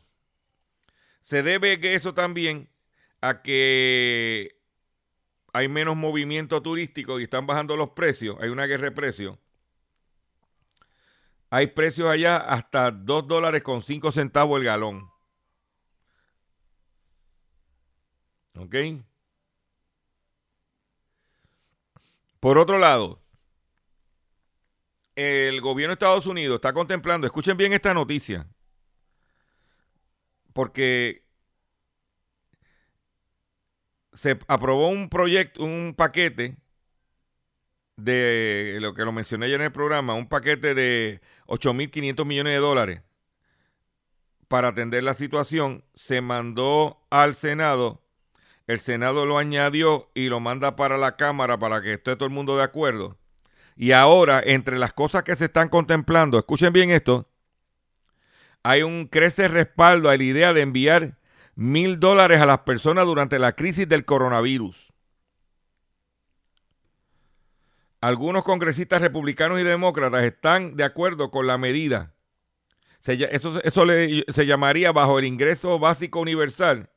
Se 1.23 1.43
debe 1.43 1.79
que 1.79 1.95
eso 1.95 2.13
también 2.13 2.69
a 3.21 3.41
que 3.41 4.58
hay 5.53 5.67
menos 5.67 5.95
movimiento 5.95 6.61
turístico 6.61 7.19
y 7.19 7.23
están 7.23 7.47
bajando 7.47 7.75
los 7.75 7.89
precios, 7.91 8.37
hay 8.39 8.49
una 8.49 8.65
guerra 8.65 8.85
de 8.85 8.91
precios. 8.91 9.37
Hay 11.49 11.67
precios 11.67 12.09
allá 12.09 12.37
hasta 12.37 12.91
2 12.91 13.27
dólares 13.27 13.63
con 13.63 13.81
5 13.81 14.11
centavos 14.11 14.59
el 14.59 14.65
galón. 14.65 15.09
¿Ok? 18.55 18.75
Por 22.39 22.57
otro 22.57 22.77
lado, 22.77 23.21
el 25.15 25.59
gobierno 25.59 25.91
de 25.91 25.95
Estados 25.95 26.25
Unidos 26.27 26.55
está 26.55 26.71
contemplando, 26.71 27.27
escuchen 27.27 27.57
bien 27.57 27.73
esta 27.73 27.93
noticia, 27.93 28.47
porque 30.53 31.25
se 34.13 34.39
aprobó 34.47 34.89
un 34.89 35.09
proyecto, 35.09 35.63
un 35.63 35.93
paquete 35.95 36.57
de 37.95 38.77
lo 38.79 38.93
que 38.93 39.05
lo 39.05 39.11
mencioné 39.11 39.47
ayer 39.47 39.59
en 39.59 39.65
el 39.67 39.71
programa, 39.71 40.13
un 40.13 40.27
paquete 40.27 40.73
de 40.73 41.21
8.500 41.47 42.25
millones 42.25 42.53
de 42.53 42.59
dólares 42.59 43.01
para 44.47 44.69
atender 44.69 45.03
la 45.03 45.13
situación. 45.13 45.83
Se 45.93 46.21
mandó 46.21 47.05
al 47.09 47.35
Senado, 47.35 48.01
el 48.67 48.79
Senado 48.79 49.25
lo 49.25 49.37
añadió 49.37 50.09
y 50.13 50.29
lo 50.29 50.39
manda 50.39 50.75
para 50.75 50.97
la 50.97 51.15
Cámara 51.15 51.57
para 51.59 51.81
que 51.81 51.93
esté 51.93 52.15
todo 52.15 52.25
el 52.25 52.33
mundo 52.33 52.57
de 52.57 52.63
acuerdo. 52.63 53.17
Y 53.75 53.93
ahora, 53.93 54.41
entre 54.43 54.77
las 54.77 54.93
cosas 54.93 55.23
que 55.23 55.35
se 55.35 55.45
están 55.45 55.69
contemplando, 55.69 56.37
escuchen 56.37 56.73
bien 56.73 56.91
esto, 56.91 57.29
hay 58.63 58.83
un 58.83 59.07
crece 59.07 59.47
respaldo 59.47 60.09
a 60.09 60.17
la 60.17 60.23
idea 60.23 60.51
de 60.51 60.61
enviar 60.61 61.18
mil 61.59 61.99
dólares 61.99 62.39
a 62.39 62.45
las 62.45 62.59
personas 62.59 63.05
durante 63.05 63.37
la 63.37 63.51
crisis 63.51 63.85
del 63.85 64.05
coronavirus. 64.05 64.93
Algunos 67.99 68.45
congresistas 68.45 69.01
republicanos 69.01 69.59
y 69.59 69.63
demócratas 69.63 70.23
están 70.23 70.77
de 70.77 70.85
acuerdo 70.85 71.31
con 71.31 71.47
la 71.47 71.57
medida. 71.57 72.13
eso, 73.05 73.61
eso 73.61 73.85
se 74.29 74.45
llamaría 74.45 74.93
bajo 74.93 75.19
el 75.19 75.25
ingreso 75.25 75.77
básico 75.79 76.21
universal 76.21 76.91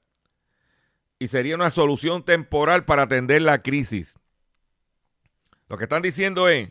y 1.19 1.27
sería 1.27 1.57
una 1.57 1.71
solución 1.71 2.25
temporal 2.25 2.85
para 2.85 3.03
atender 3.03 3.43
la 3.43 3.63
crisis. 3.63 4.17
Lo 5.69 5.77
que 5.77 5.85
están 5.85 6.03
diciendo 6.03 6.49
es 6.49 6.71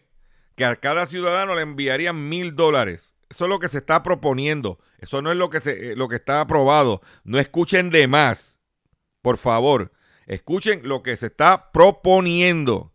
que 0.56 0.63
a 0.63 0.77
cada 0.77 1.08
ciudadano 1.08 1.56
le 1.56 1.63
enviarían 1.63 2.30
mil 2.30 2.56
dólares 2.56 3.15
eso 3.32 3.46
es 3.46 3.50
lo 3.50 3.60
que 3.60 3.70
se 3.70 3.78
está 3.78 4.04
proponiendo. 4.04 4.78
Eso 5.00 5.22
no 5.22 5.32
es 5.32 5.38
lo 5.38 5.50
que, 5.50 5.62
se, 5.62 5.91
eh, 5.91 5.96
lo 5.96 6.10
que 6.10 6.17
está 6.17 6.41
aprobado. 6.41 7.02
No 7.24 7.39
escuchen 7.39 7.89
de 7.89 8.06
más. 8.08 8.60
Por 9.22 9.38
favor, 9.38 9.94
escuchen 10.26 10.82
lo 10.84 11.02
que 11.02 11.15
se 11.15 11.28
está 11.28 11.72
proponiendo. 11.72 12.94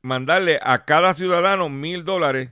Mandarle 0.00 0.60
a 0.62 0.84
cada 0.84 1.12
ciudadano 1.14 1.68
mil 1.68 2.04
dólares 2.04 2.50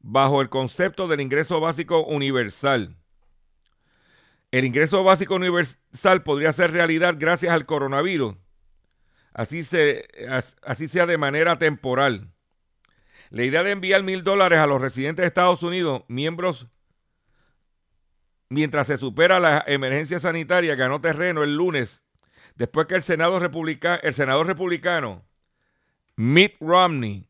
bajo 0.00 0.42
el 0.42 0.48
concepto 0.48 1.06
del 1.06 1.20
ingreso 1.20 1.60
básico 1.60 2.04
universal. 2.04 2.96
El 4.50 4.64
ingreso 4.64 5.04
básico 5.04 5.36
universal 5.36 6.24
podría 6.24 6.52
ser 6.52 6.72
realidad 6.72 7.14
gracias 7.16 7.52
al 7.52 7.66
coronavirus. 7.66 8.34
Así, 9.32 9.62
se, 9.62 10.08
así 10.62 10.88
sea 10.88 11.06
de 11.06 11.18
manera 11.18 11.56
temporal. 11.56 12.32
La 13.30 13.44
idea 13.44 13.62
de 13.62 13.70
enviar 13.70 14.02
mil 14.02 14.24
dólares 14.24 14.58
a 14.58 14.66
los 14.66 14.80
residentes 14.80 15.22
de 15.22 15.28
Estados 15.28 15.62
Unidos, 15.62 16.02
miembros, 16.08 16.66
mientras 18.48 18.88
se 18.88 18.98
supera 18.98 19.38
la 19.38 19.64
emergencia 19.68 20.18
sanitaria, 20.18 20.74
ganó 20.74 21.00
terreno 21.00 21.44
el 21.44 21.54
lunes, 21.54 22.02
después 22.56 22.88
que 22.88 22.96
el, 22.96 23.02
Senado 23.02 23.38
el 23.38 24.14
senador 24.14 24.46
republicano 24.48 25.24
Mitt 26.16 26.56
Romney 26.60 27.28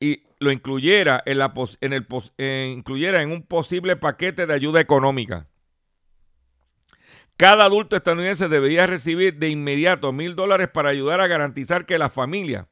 y 0.00 0.24
lo 0.40 0.50
incluyera 0.50 1.22
en, 1.24 1.38
la, 1.38 1.54
en, 1.80 1.92
el, 1.92 2.06
incluyera 2.76 3.22
en 3.22 3.30
un 3.30 3.44
posible 3.44 3.94
paquete 3.94 4.46
de 4.46 4.54
ayuda 4.54 4.80
económica. 4.80 5.46
Cada 7.36 7.64
adulto 7.64 7.94
estadounidense 7.94 8.48
debería 8.48 8.86
recibir 8.86 9.38
de 9.38 9.48
inmediato 9.48 10.12
mil 10.12 10.34
dólares 10.34 10.68
para 10.68 10.88
ayudar 10.88 11.20
a 11.20 11.28
garantizar 11.28 11.86
que 11.86 11.98
la 11.98 12.10
familia 12.10 12.68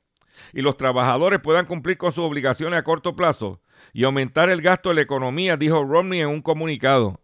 y 0.52 0.62
los 0.62 0.76
trabajadores 0.76 1.40
puedan 1.40 1.66
cumplir 1.66 1.98
con 1.98 2.12
sus 2.12 2.24
obligaciones 2.24 2.78
a 2.78 2.84
corto 2.84 3.16
plazo 3.16 3.60
y 3.92 4.04
aumentar 4.04 4.50
el 4.50 4.62
gasto 4.62 4.88
de 4.88 4.96
la 4.96 5.00
economía, 5.02 5.56
dijo 5.56 5.84
Romney 5.84 6.20
en 6.20 6.28
un 6.28 6.42
comunicado. 6.42 7.20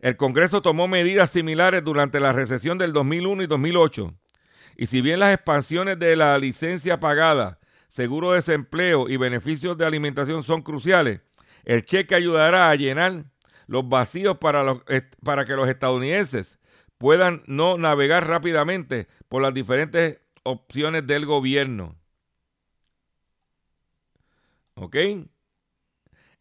El 0.00 0.16
Congreso 0.16 0.62
tomó 0.62 0.86
medidas 0.86 1.30
similares 1.30 1.82
durante 1.82 2.20
la 2.20 2.32
recesión 2.32 2.78
del 2.78 2.92
2001 2.92 3.42
y 3.42 3.46
2008. 3.46 4.14
Y 4.76 4.86
si 4.86 5.00
bien 5.00 5.18
las 5.18 5.34
expansiones 5.34 5.98
de 5.98 6.14
la 6.14 6.38
licencia 6.38 7.00
pagada, 7.00 7.58
seguro 7.88 8.30
de 8.30 8.36
desempleo 8.36 9.08
y 9.08 9.16
beneficios 9.16 9.76
de 9.76 9.84
alimentación 9.84 10.44
son 10.44 10.62
cruciales, 10.62 11.20
el 11.64 11.82
cheque 11.84 12.14
ayudará 12.14 12.70
a 12.70 12.74
llenar 12.76 13.24
los 13.66 13.88
vacíos 13.88 14.38
para, 14.38 14.62
los, 14.62 14.82
para 15.24 15.44
que 15.44 15.54
los 15.54 15.68
estadounidenses 15.68 16.58
puedan 16.96 17.42
no 17.46 17.76
navegar 17.76 18.26
rápidamente 18.26 19.08
por 19.28 19.42
las 19.42 19.52
diferentes 19.52 20.20
opciones 20.48 21.06
del 21.06 21.26
gobierno. 21.26 21.94
¿Ok? 24.74 24.96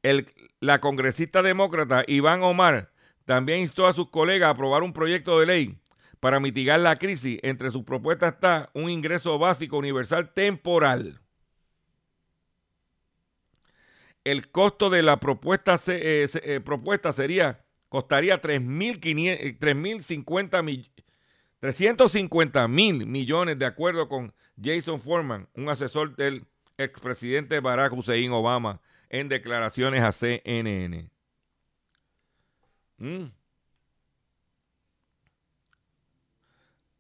El, 0.04 0.26
la 0.60 0.80
congresista 0.80 1.42
demócrata 1.44 2.04
Iván 2.08 2.44
Omar 2.44 2.92
también 3.26 3.60
instó 3.60 3.88
a 3.88 3.94
sus 3.94 4.10
colegas 4.10 4.48
a 4.48 4.52
aprobar 4.52 4.84
un 4.84 4.94
proyecto 4.94 5.38
de 5.40 5.46
ley 5.46 5.78
para 6.20 6.40
mitigar 6.40 6.80
la 6.80 6.96
crisis. 6.96 7.40
Entre 7.44 7.70
sus 7.72 7.84
propuestas 7.84 8.36
está 8.36 8.70
un 8.74 8.90
ingreso 8.90 9.38
básico 9.38 9.78
universal 9.78 10.34
temporal. 10.34 11.20
El 14.24 14.50
costo 14.52 14.90
de 14.90 15.04
la 15.04 15.20
propuesta, 15.20 15.78
eh, 15.88 16.30
eh, 16.34 16.62
propuesta 16.62 17.12
sería, 17.14 17.66
costaría 17.90 18.42
3.050 18.42 20.64
millones 20.64 20.98
350 21.60 22.68
mil 22.68 23.06
millones 23.06 23.58
de 23.58 23.66
acuerdo 23.66 24.08
con 24.08 24.34
Jason 24.62 25.02
Foreman, 25.02 25.48
un 25.54 25.70
asesor 25.70 26.16
del 26.16 26.46
expresidente 26.78 27.60
Barack 27.60 27.94
Hussein 27.94 28.32
Obama 28.32 28.82
en 29.10 29.30
declaraciones 29.30 30.04
a 30.04 30.12
CNN. 30.12 31.10
Mm. 32.98 33.26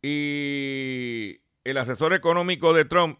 Y 0.01 1.41
el 1.63 1.77
asesor 1.77 2.13
económico 2.13 2.73
de 2.73 2.85
Trump, 2.85 3.19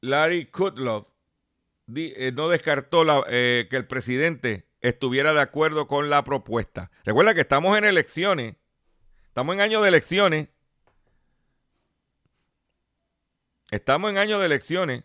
Larry 0.00 0.46
Kudlow, 0.46 1.06
eh, 1.94 2.32
no 2.34 2.48
descartó 2.48 3.24
eh, 3.28 3.66
que 3.70 3.76
el 3.76 3.86
presidente 3.86 4.66
estuviera 4.80 5.32
de 5.32 5.40
acuerdo 5.40 5.86
con 5.86 6.10
la 6.10 6.24
propuesta. 6.24 6.90
Recuerda 7.04 7.34
que 7.34 7.40
estamos 7.40 7.76
en 7.78 7.84
elecciones, 7.84 8.56
estamos 9.34 9.56
en 9.56 9.62
año 9.62 9.82
de 9.82 9.88
elecciones, 9.88 10.48
estamos 13.72 14.12
en 14.12 14.18
año 14.18 14.38
de 14.38 14.46
elecciones, 14.46 15.02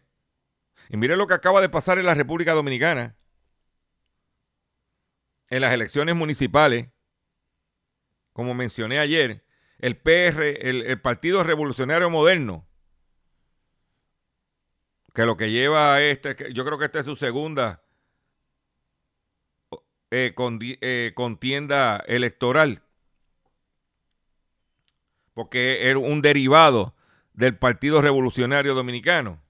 y 0.87 0.97
mire 0.97 1.17
lo 1.17 1.25
que 1.25 1.33
acaba 1.33 1.61
de 1.61 1.69
pasar 1.69 1.97
en 1.97 2.05
la 2.05 2.13
República 2.13 2.53
Dominicana, 2.53 3.15
en 5.47 5.61
las 5.61 5.73
elecciones 5.73 6.13
municipales, 6.13 6.89
como 8.31 8.53
mencioné 8.53 8.99
ayer, 8.99 9.43
el 9.79 9.97
PR, 9.97 10.43
el, 10.61 11.01
Partido 11.01 11.41
Revolucionario 11.41 12.11
Moderno, 12.11 12.67
que 15.15 15.25
lo 15.25 15.37
que 15.37 15.49
lleva 15.49 15.95
a 15.95 16.03
este, 16.03 16.53
yo 16.53 16.63
creo 16.65 16.77
que 16.77 16.85
esta 16.85 16.99
es 16.99 17.07
su 17.07 17.15
segunda 17.15 17.83
eh, 20.11 20.35
eh, 20.37 21.13
contienda 21.15 22.03
electoral, 22.05 22.83
porque 25.39 25.89
era 25.89 25.97
un 25.97 26.21
derivado 26.21 26.93
del 27.31 27.55
Partido 27.55 28.01
Revolucionario 28.01 28.75
Dominicano, 28.75 29.41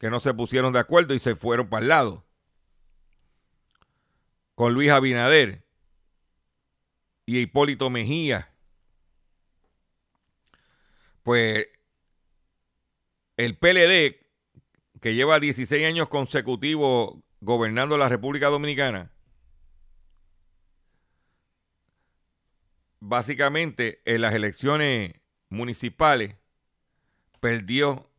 que 0.00 0.10
no 0.10 0.18
se 0.18 0.34
pusieron 0.34 0.72
de 0.72 0.80
acuerdo 0.80 1.14
y 1.14 1.20
se 1.20 1.36
fueron 1.36 1.68
para 1.68 1.82
el 1.82 1.88
lado, 1.90 2.24
con 4.56 4.74
Luis 4.74 4.90
Abinader 4.90 5.62
y 7.24 7.38
Hipólito 7.38 7.88
Mejía. 7.88 8.52
Pues 11.22 11.68
el 13.36 13.56
PLD, 13.56 14.18
que 15.00 15.14
lleva 15.14 15.38
16 15.38 15.86
años 15.86 16.08
consecutivos 16.08 17.14
gobernando 17.40 17.96
la 17.96 18.08
República 18.08 18.48
Dominicana, 18.48 19.12
básicamente 23.06 24.00
en 24.06 24.22
las 24.22 24.32
elecciones 24.32 25.12
municipales 25.50 26.36
perdió, 27.38 28.10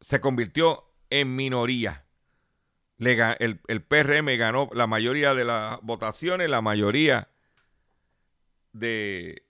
se 0.00 0.20
convirtió 0.20 0.90
en 1.10 1.36
minoría. 1.36 2.06
el, 2.98 3.82
PRM 3.82 4.38
ganó 4.38 4.70
la 4.72 4.86
mayoría 4.86 5.34
de 5.34 5.44
las 5.44 5.78
votaciones, 5.82 6.48
la 6.48 6.62
mayoría 6.62 7.28
de, 8.72 9.46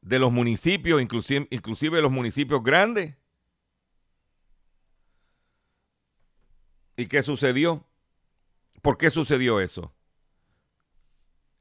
de 0.00 0.18
los 0.18 0.32
municipios, 0.32 1.00
inclusive, 1.00 1.46
inclusive 1.50 2.02
los 2.02 2.10
municipios 2.10 2.64
grandes. 2.64 3.14
¿Y 6.96 7.06
qué 7.06 7.22
sucedió? 7.22 7.86
¿Por 8.82 8.98
qué 8.98 9.10
sucedió 9.10 9.60
eso? 9.60 9.95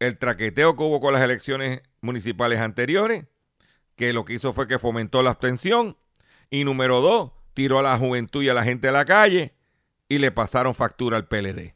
El 0.06 0.20
traqueteo 0.20 0.76
que 0.76 0.84
hubo 0.84 1.00
con 1.00 1.13
las 1.13 1.24
elecciones 1.24 1.82
municipales 2.00 2.60
anteriores, 2.60 3.26
que 3.96 4.13
lo 4.13 4.24
que 4.24 4.34
hizo 4.34 4.54
fue 4.54 4.68
que 4.68 4.78
fomentó 4.78 5.24
la 5.24 5.32
abstención. 5.32 5.98
Y 6.52 6.63
número 6.63 7.02
dos, 7.02 7.32
tiró 7.56 7.80
a 7.80 7.82
la 7.82 7.98
juventud 7.98 8.44
y 8.44 8.50
a 8.50 8.54
la 8.54 8.63
gente 8.63 8.88
a 8.88 8.91
la 8.91 9.04
calle 9.04 9.56
y 10.08 10.20
le 10.20 10.32
pasaron 10.32 10.76
factura 10.76 11.18
al 11.18 11.28
PLD. 11.28 11.74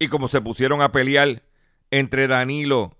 Y 0.00 0.08
como 0.08 0.26
se 0.26 0.40
pusieron 0.40 0.82
a 0.82 0.90
pelear 0.90 1.44
entre 1.92 2.26
Danilo 2.26 2.98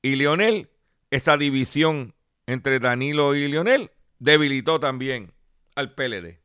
y 0.00 0.14
Lionel, 0.14 0.70
esa 1.10 1.36
división 1.36 2.14
entre 2.46 2.78
Danilo 2.78 3.34
y 3.34 3.48
Lionel 3.48 3.90
debilitó 4.20 4.78
también 4.78 5.34
al 5.74 5.96
PLD. 5.96 6.43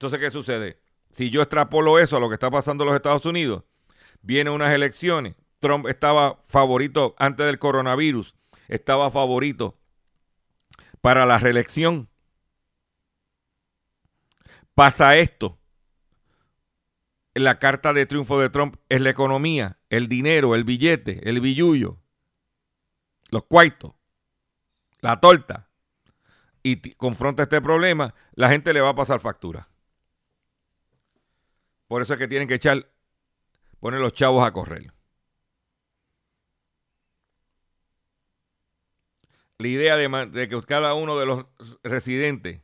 Entonces, 0.00 0.18
¿qué 0.18 0.30
sucede? 0.30 0.80
Si 1.10 1.28
yo 1.28 1.42
extrapolo 1.42 1.98
eso 1.98 2.16
a 2.16 2.20
lo 2.20 2.30
que 2.30 2.34
está 2.34 2.50
pasando 2.50 2.84
en 2.84 2.88
los 2.88 2.96
Estados 2.96 3.26
Unidos, 3.26 3.64
vienen 4.22 4.54
unas 4.54 4.72
elecciones, 4.72 5.36
Trump 5.58 5.86
estaba 5.88 6.40
favorito 6.46 7.14
antes 7.18 7.44
del 7.44 7.58
coronavirus, 7.58 8.34
estaba 8.68 9.10
favorito 9.10 9.78
para 11.02 11.26
la 11.26 11.36
reelección. 11.38 12.08
Pasa 14.74 15.18
esto. 15.18 15.58
La 17.34 17.58
carta 17.58 17.92
de 17.92 18.06
triunfo 18.06 18.38
de 18.40 18.48
Trump 18.48 18.76
es 18.88 19.02
la 19.02 19.10
economía, 19.10 19.78
el 19.90 20.08
dinero, 20.08 20.54
el 20.54 20.64
billete, 20.64 21.28
el 21.28 21.42
billullo, 21.42 21.98
los 23.28 23.44
cuartos 23.44 23.92
la 25.02 25.20
torta, 25.20 25.68
y 26.62 26.94
confronta 26.94 27.44
este 27.44 27.60
problema, 27.60 28.14
la 28.34 28.48
gente 28.48 28.72
le 28.72 28.80
va 28.80 28.90
a 28.90 28.94
pasar 28.94 29.20
factura. 29.20 29.69
Por 31.90 32.02
eso 32.02 32.12
es 32.12 32.20
que 32.20 32.28
tienen 32.28 32.46
que 32.46 32.54
echar, 32.54 32.88
poner 33.80 33.98
los 33.98 34.12
chavos 34.12 34.46
a 34.46 34.52
correr. 34.52 34.92
La 39.58 39.66
idea 39.66 39.96
de, 39.96 40.48
que 40.48 40.62
cada 40.62 40.94
uno 40.94 41.18
de 41.18 41.26
los 41.26 41.46
residentes 41.82 42.60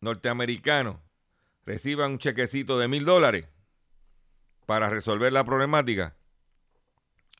norteamericanos 0.00 0.98
reciba 1.64 2.06
un 2.06 2.18
chequecito 2.18 2.78
de 2.78 2.88
mil 2.88 3.06
dólares 3.06 3.48
para 4.66 4.90
resolver 4.90 5.32
la 5.32 5.44
problemática 5.44 6.14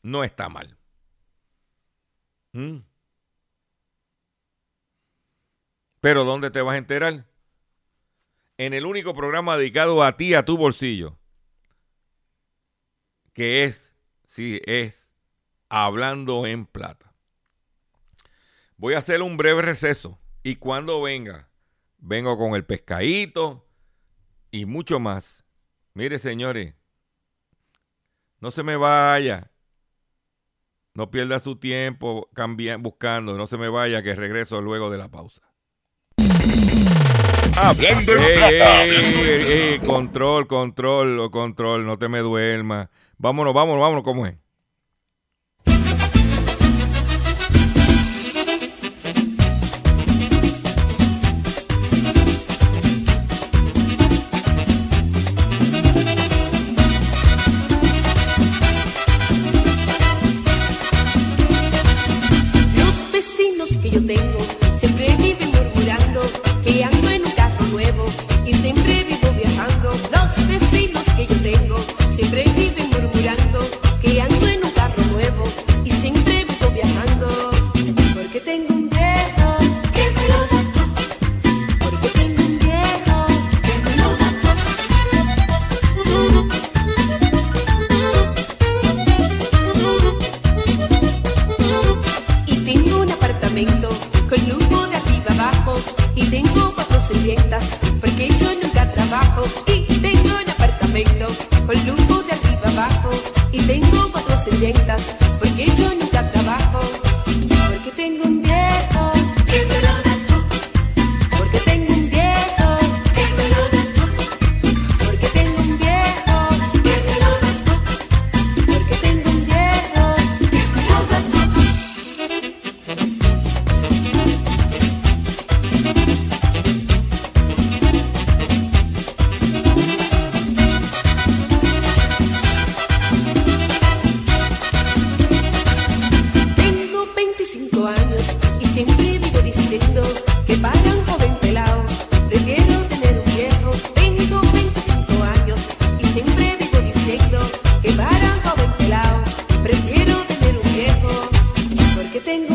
no 0.03 0.25
está 0.25 0.49
mal. 0.49 0.79
¿Mm? 2.53 2.79
Pero 6.01 6.25
¿dónde 6.25 6.51
te 6.51 6.63
vas 6.63 6.77
a 6.77 6.79
enterar? 6.79 7.30
En 8.61 8.75
el 8.75 8.85
único 8.85 9.15
programa 9.15 9.57
dedicado 9.57 10.03
a 10.03 10.19
ti, 10.19 10.35
a 10.35 10.45
tu 10.45 10.59
bolsillo, 10.59 11.19
que 13.33 13.65
es, 13.65 13.95
sí, 14.27 14.61
es 14.67 15.15
Hablando 15.71 16.45
en 16.45 16.67
Plata. 16.67 17.15
Voy 18.77 18.93
a 18.93 18.99
hacer 18.99 19.23
un 19.23 19.39
breve 19.39 19.63
receso 19.63 20.21
y 20.43 20.57
cuando 20.57 21.01
venga, 21.01 21.49
vengo 21.97 22.37
con 22.37 22.55
el 22.55 22.67
pescadito 22.67 23.67
y 24.51 24.67
mucho 24.67 25.01
más. 25.01 25.43
Mire, 25.95 26.19
señores, 26.19 26.75
no 28.41 28.51
se 28.51 28.63
me 28.63 28.77
vaya. 28.77 29.51
No 30.93 31.11
pierda 31.11 31.41
su 31.41 31.57
tiempo 31.57 32.29
buscando, 32.81 33.39
no 33.39 33.47
se 33.47 33.57
me 33.57 33.71
vaya 33.71 34.03
que 34.03 34.15
regreso 34.15 34.61
luego 34.61 34.91
de 34.91 34.99
la 34.99 35.11
pausa. 35.11 35.50
Hablando 37.57 38.13
en 38.13 38.35
plata. 38.35 39.87
control, 39.87 40.47
control, 40.47 41.31
control, 41.31 41.87
no 41.87 41.99
te 41.99 42.09
me 42.09 42.21
duermas. 42.21 42.89
Vámonos, 43.19 43.55
vámonos, 43.55 43.81
vámonos, 43.81 44.05
¿cómo 44.05 44.27
es? 44.27 44.35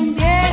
Porque 0.06 0.45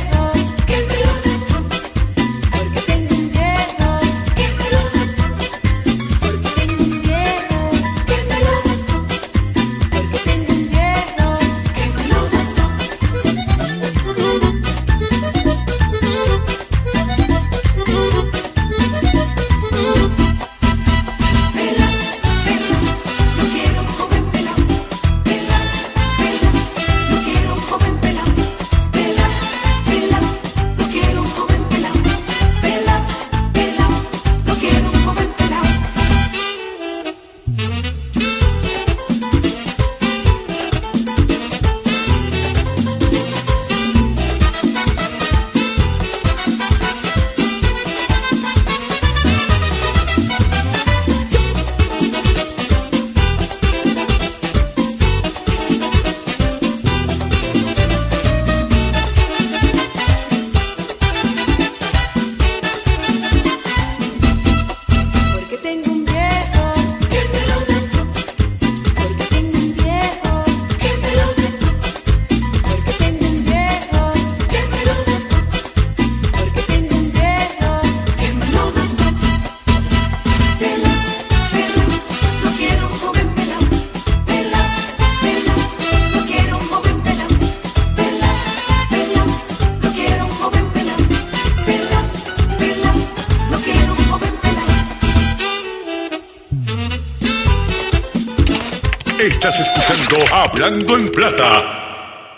Hablando 100.45 100.97
en 100.97 101.09
Plata. 101.11 102.35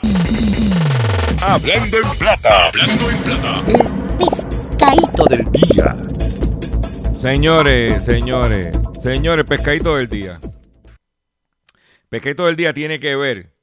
Hablando 1.42 1.98
en 1.98 2.18
Plata. 2.20 2.68
Hablando 2.68 3.10
en 3.10 3.24
Plata. 3.24 3.66
pescadito 4.20 5.26
del 5.26 5.52
día. 5.52 5.98
Señores, 7.22 8.06
señores, 8.06 8.78
señores, 9.02 9.46
pescadito 9.46 9.96
del 9.96 10.08
día. 10.08 10.40
Pescadito 12.10 12.46
del 12.46 12.56
día 12.56 12.74
tiene 12.74 13.00
que 13.00 13.16
ver 13.16 13.54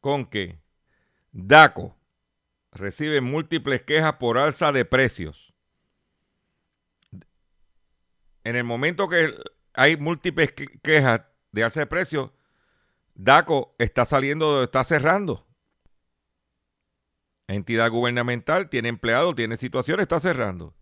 con 0.00 0.26
que 0.26 0.60
DACO 1.32 1.96
recibe 2.70 3.20
múltiples 3.20 3.82
quejas 3.82 4.14
por 4.14 4.38
alza 4.38 4.70
de 4.70 4.84
precios. 4.84 5.52
En 8.44 8.54
el 8.54 8.62
momento 8.62 9.08
que 9.08 9.34
hay 9.74 9.96
múltiples 9.96 10.52
que- 10.52 10.78
quejas 10.80 11.22
de 11.50 11.64
alza 11.64 11.80
de 11.80 11.86
precios, 11.86 12.30
DACO 13.16 13.74
está 13.78 14.04
saliendo, 14.04 14.62
está 14.62 14.84
cerrando. 14.84 15.46
Entidad 17.48 17.90
gubernamental, 17.90 18.68
tiene 18.68 18.88
empleados, 18.88 19.34
tiene 19.34 19.56
situaciones, 19.56 20.04
está 20.04 20.20
cerrando. 20.20 20.74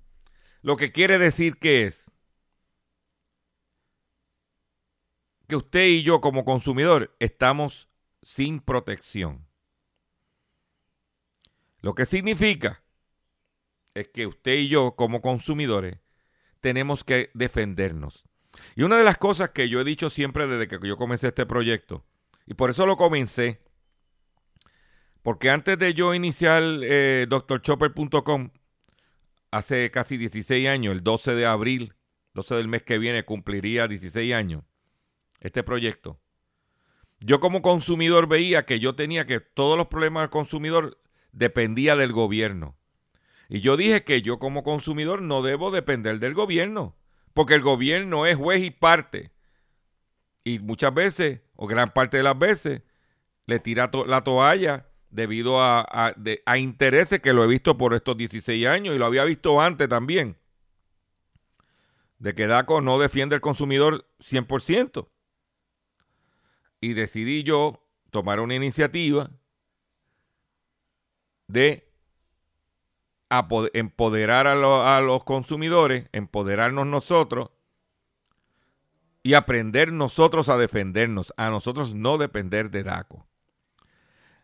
Lo 0.62 0.76
que 0.76 0.92
quiere 0.92 1.18
decir 1.18 1.58
que 1.58 1.86
es 1.86 2.10
que 5.46 5.56
usted 5.56 5.86
y 5.86 6.02
yo 6.02 6.20
como 6.20 6.44
consumidor 6.44 7.14
estamos 7.20 7.88
sin 8.22 8.60
protección. 8.60 9.46
Lo 11.80 11.94
que 11.94 12.06
significa 12.06 12.82
es 13.92 14.08
que 14.08 14.26
usted 14.26 14.54
y 14.54 14.68
yo 14.68 14.96
como 14.96 15.20
consumidores 15.20 15.98
tenemos 16.60 17.04
que 17.04 17.30
defendernos. 17.34 18.24
Y 18.74 18.84
una 18.84 18.96
de 18.96 19.04
las 19.04 19.18
cosas 19.18 19.50
que 19.50 19.68
yo 19.68 19.80
he 19.80 19.84
dicho 19.84 20.08
siempre 20.08 20.46
desde 20.46 20.66
que 20.66 20.88
yo 20.88 20.96
comencé 20.96 21.28
este 21.28 21.44
proyecto, 21.44 22.06
y 22.46 22.54
por 22.54 22.70
eso 22.70 22.86
lo 22.86 22.96
comencé, 22.96 23.60
porque 25.22 25.50
antes 25.50 25.78
de 25.78 25.94
yo 25.94 26.14
iniciar 26.14 26.62
eh, 26.82 27.26
hace 29.50 29.90
casi 29.90 30.16
16 30.16 30.68
años, 30.68 30.92
el 30.92 31.02
12 31.02 31.34
de 31.34 31.46
abril, 31.46 31.94
12 32.34 32.56
del 32.56 32.68
mes 32.68 32.82
que 32.82 32.98
viene, 32.98 33.24
cumpliría 33.24 33.88
16 33.88 34.34
años 34.34 34.64
este 35.40 35.62
proyecto. 35.62 36.20
Yo 37.20 37.40
como 37.40 37.62
consumidor 37.62 38.26
veía 38.26 38.66
que 38.66 38.80
yo 38.80 38.94
tenía 38.94 39.26
que 39.26 39.40
todos 39.40 39.78
los 39.78 39.86
problemas 39.86 40.24
del 40.24 40.30
consumidor 40.30 41.00
dependía 41.32 41.96
del 41.96 42.12
gobierno. 42.12 42.76
Y 43.48 43.60
yo 43.60 43.76
dije 43.76 44.04
que 44.04 44.22
yo 44.22 44.38
como 44.38 44.62
consumidor 44.62 45.22
no 45.22 45.42
debo 45.42 45.70
depender 45.70 46.18
del 46.18 46.34
gobierno, 46.34 46.96
porque 47.32 47.54
el 47.54 47.62
gobierno 47.62 48.26
es 48.26 48.36
juez 48.36 48.62
y 48.62 48.70
parte. 48.70 49.32
Y 50.44 50.58
muchas 50.58 50.92
veces, 50.92 51.40
gran 51.66 51.92
parte 51.92 52.16
de 52.18 52.22
las 52.22 52.38
veces, 52.38 52.82
le 53.46 53.58
tira 53.60 53.90
la 54.06 54.24
toalla 54.24 54.88
debido 55.10 55.60
a, 55.62 55.86
a- 56.46 56.58
intereses 56.58 57.20
que 57.20 57.32
lo 57.32 57.44
he 57.44 57.46
visto 57.46 57.78
por 57.78 57.94
estos 57.94 58.16
16 58.16 58.66
años 58.66 58.94
y 58.94 58.98
lo 58.98 59.06
había 59.06 59.24
visto 59.24 59.60
antes 59.60 59.88
también. 59.88 60.36
De 62.18 62.34
que 62.34 62.46
DACO 62.46 62.80
no 62.80 62.98
defiende 62.98 63.34
al 63.34 63.40
consumidor 63.40 64.08
100%. 64.18 65.08
Y 66.80 66.94
decidí 66.94 67.42
yo 67.42 67.86
tomar 68.10 68.40
una 68.40 68.54
iniciativa 68.54 69.30
de 71.48 71.90
empoderar 73.72 74.46
a, 74.46 74.96
a 74.96 75.00
los 75.00 75.24
consumidores, 75.24 76.08
empoderarnos 76.12 76.86
nosotros 76.86 77.50
y 79.24 79.32
aprender 79.32 79.90
nosotros 79.90 80.50
a 80.50 80.58
defendernos, 80.58 81.32
a 81.38 81.48
nosotros 81.48 81.94
no 81.94 82.18
depender 82.18 82.70
de 82.70 82.84
DACO. 82.84 83.26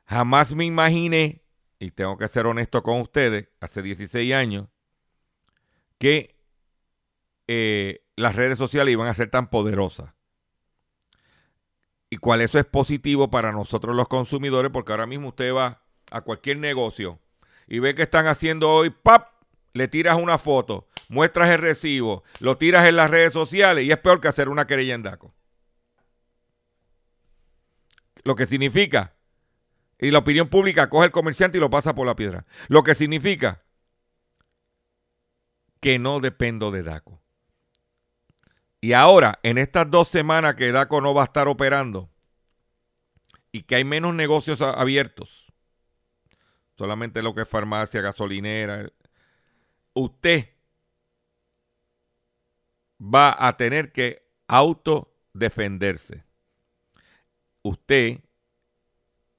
Jamás 0.06 0.54
me 0.54 0.64
imaginé, 0.64 1.44
y 1.78 1.90
tengo 1.90 2.16
que 2.16 2.26
ser 2.28 2.46
honesto 2.46 2.82
con 2.82 3.02
ustedes, 3.02 3.48
hace 3.60 3.82
16 3.82 4.32
años, 4.32 4.68
que 5.98 6.34
eh, 7.46 8.06
las 8.16 8.34
redes 8.34 8.56
sociales 8.56 8.92
iban 8.92 9.06
a 9.06 9.14
ser 9.14 9.30
tan 9.30 9.50
poderosas. 9.50 10.14
Y 12.08 12.16
cuál 12.16 12.40
eso 12.40 12.58
es 12.58 12.64
positivo 12.64 13.30
para 13.30 13.52
nosotros 13.52 13.94
los 13.94 14.08
consumidores, 14.08 14.72
porque 14.72 14.92
ahora 14.92 15.06
mismo 15.06 15.28
usted 15.28 15.54
va 15.54 15.82
a 16.10 16.22
cualquier 16.22 16.56
negocio 16.56 17.20
y 17.68 17.80
ve 17.80 17.94
que 17.94 18.02
están 18.02 18.26
haciendo 18.26 18.70
hoy, 18.70 18.88
¡pap! 18.88 19.28
Le 19.74 19.88
tiras 19.88 20.16
una 20.16 20.38
foto. 20.38 20.88
Muestras 21.10 21.50
el 21.50 21.58
recibo, 21.58 22.22
lo 22.38 22.56
tiras 22.56 22.86
en 22.86 22.94
las 22.96 23.10
redes 23.10 23.32
sociales 23.32 23.84
y 23.84 23.90
es 23.90 23.98
peor 23.98 24.20
que 24.20 24.28
hacer 24.28 24.48
una 24.48 24.66
querella 24.66 24.94
en 24.94 25.02
DACO. 25.02 25.34
Lo 28.22 28.36
que 28.36 28.46
significa, 28.46 29.14
y 29.98 30.12
la 30.12 30.20
opinión 30.20 30.48
pública 30.48 30.88
coge 30.88 31.06
el 31.06 31.12
comerciante 31.12 31.58
y 31.58 31.60
lo 31.60 31.68
pasa 31.68 31.96
por 31.96 32.06
la 32.06 32.14
piedra. 32.14 32.46
Lo 32.68 32.84
que 32.84 32.94
significa 32.94 33.60
que 35.80 35.98
no 35.98 36.20
dependo 36.20 36.70
de 36.70 36.84
DACO. 36.84 37.20
Y 38.80 38.92
ahora, 38.92 39.40
en 39.42 39.58
estas 39.58 39.90
dos 39.90 40.08
semanas 40.08 40.54
que 40.54 40.70
DACO 40.70 41.00
no 41.00 41.12
va 41.12 41.22
a 41.22 41.24
estar 41.24 41.48
operando 41.48 42.08
y 43.50 43.62
que 43.62 43.74
hay 43.74 43.84
menos 43.84 44.14
negocios 44.14 44.62
abiertos, 44.62 45.52
solamente 46.78 47.20
lo 47.20 47.34
que 47.34 47.42
es 47.42 47.48
farmacia, 47.48 48.00
gasolinera, 48.00 48.90
usted 49.92 50.50
va 53.00 53.34
a 53.38 53.56
tener 53.56 53.92
que 53.92 54.22
autodefenderse. 54.46 56.24
Usted 57.62 58.20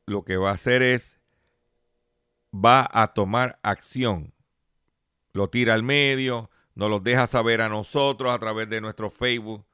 lo 0.06 0.24
que 0.24 0.38
va 0.38 0.52
a 0.52 0.54
hacer 0.54 0.82
es, 0.82 1.19
va 2.54 2.89
a 2.91 3.13
tomar 3.13 3.60
acción. 3.63 4.34
Lo 5.34 5.50
tira 5.50 5.74
al 5.74 5.84
medio, 5.84 6.50
nos 6.76 6.89
lo 6.89 7.00
deja 7.00 7.28
saber 7.28 7.62
a 7.62 7.69
nosotros 7.69 8.34
a 8.34 8.39
través 8.39 8.69
de 8.69 8.82
nuestro 8.82 9.10
Facebook, 9.10 9.65